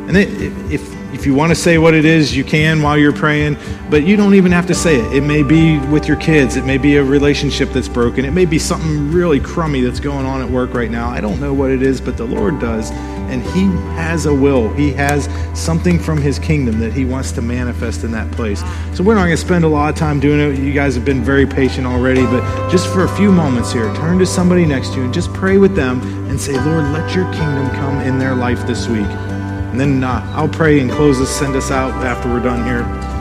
And 0.08 0.16
if, 0.16 0.95
if 1.16 1.24
you 1.24 1.34
want 1.34 1.50
to 1.50 1.54
say 1.54 1.78
what 1.78 1.94
it 1.94 2.04
is, 2.04 2.36
you 2.36 2.44
can 2.44 2.82
while 2.82 2.98
you're 2.98 3.10
praying, 3.10 3.56
but 3.88 4.04
you 4.04 4.16
don't 4.16 4.34
even 4.34 4.52
have 4.52 4.66
to 4.66 4.74
say 4.74 5.00
it. 5.00 5.16
It 5.16 5.22
may 5.22 5.42
be 5.42 5.78
with 5.86 6.06
your 6.06 6.18
kids, 6.18 6.56
it 6.56 6.66
may 6.66 6.76
be 6.76 6.96
a 6.96 7.02
relationship 7.02 7.70
that's 7.70 7.88
broken, 7.88 8.26
it 8.26 8.32
may 8.32 8.44
be 8.44 8.58
something 8.58 9.10
really 9.10 9.40
crummy 9.40 9.80
that's 9.80 9.98
going 9.98 10.26
on 10.26 10.42
at 10.42 10.50
work 10.50 10.74
right 10.74 10.90
now. 10.90 11.08
I 11.08 11.22
don't 11.22 11.40
know 11.40 11.54
what 11.54 11.70
it 11.70 11.80
is, 11.80 12.02
but 12.02 12.18
the 12.18 12.26
Lord 12.26 12.60
does. 12.60 12.90
And 13.30 13.42
He 13.42 13.64
has 13.96 14.26
a 14.26 14.34
will, 14.34 14.68
He 14.74 14.92
has 14.92 15.26
something 15.58 15.98
from 15.98 16.18
His 16.18 16.38
kingdom 16.38 16.78
that 16.80 16.92
He 16.92 17.06
wants 17.06 17.32
to 17.32 17.42
manifest 17.42 18.04
in 18.04 18.12
that 18.12 18.30
place. 18.32 18.60
So 18.92 19.02
we're 19.02 19.14
not 19.14 19.24
going 19.24 19.36
to 19.36 19.36
spend 19.38 19.64
a 19.64 19.68
lot 19.68 19.88
of 19.88 19.96
time 19.98 20.20
doing 20.20 20.38
it. 20.38 20.58
You 20.58 20.74
guys 20.74 20.94
have 20.96 21.06
been 21.06 21.24
very 21.24 21.46
patient 21.46 21.86
already, 21.86 22.24
but 22.24 22.68
just 22.70 22.92
for 22.92 23.04
a 23.04 23.16
few 23.16 23.32
moments 23.32 23.72
here, 23.72 23.92
turn 23.94 24.18
to 24.18 24.26
somebody 24.26 24.66
next 24.66 24.90
to 24.90 24.96
you 24.96 25.04
and 25.04 25.14
just 25.14 25.32
pray 25.32 25.56
with 25.56 25.74
them 25.74 26.02
and 26.28 26.38
say, 26.38 26.52
Lord, 26.52 26.84
let 26.92 27.16
your 27.16 27.24
kingdom 27.32 27.70
come 27.70 28.00
in 28.02 28.18
their 28.18 28.34
life 28.34 28.66
this 28.66 28.86
week. 28.86 29.08
And 29.76 30.02
then 30.02 30.04
uh, 30.04 30.22
I'll 30.34 30.48
pray 30.48 30.80
and 30.80 30.90
close 30.90 31.18
this, 31.18 31.28
send 31.28 31.54
us 31.54 31.70
out 31.70 31.92
after 32.02 32.30
we're 32.30 32.40
done 32.40 32.64
here. 32.64 33.15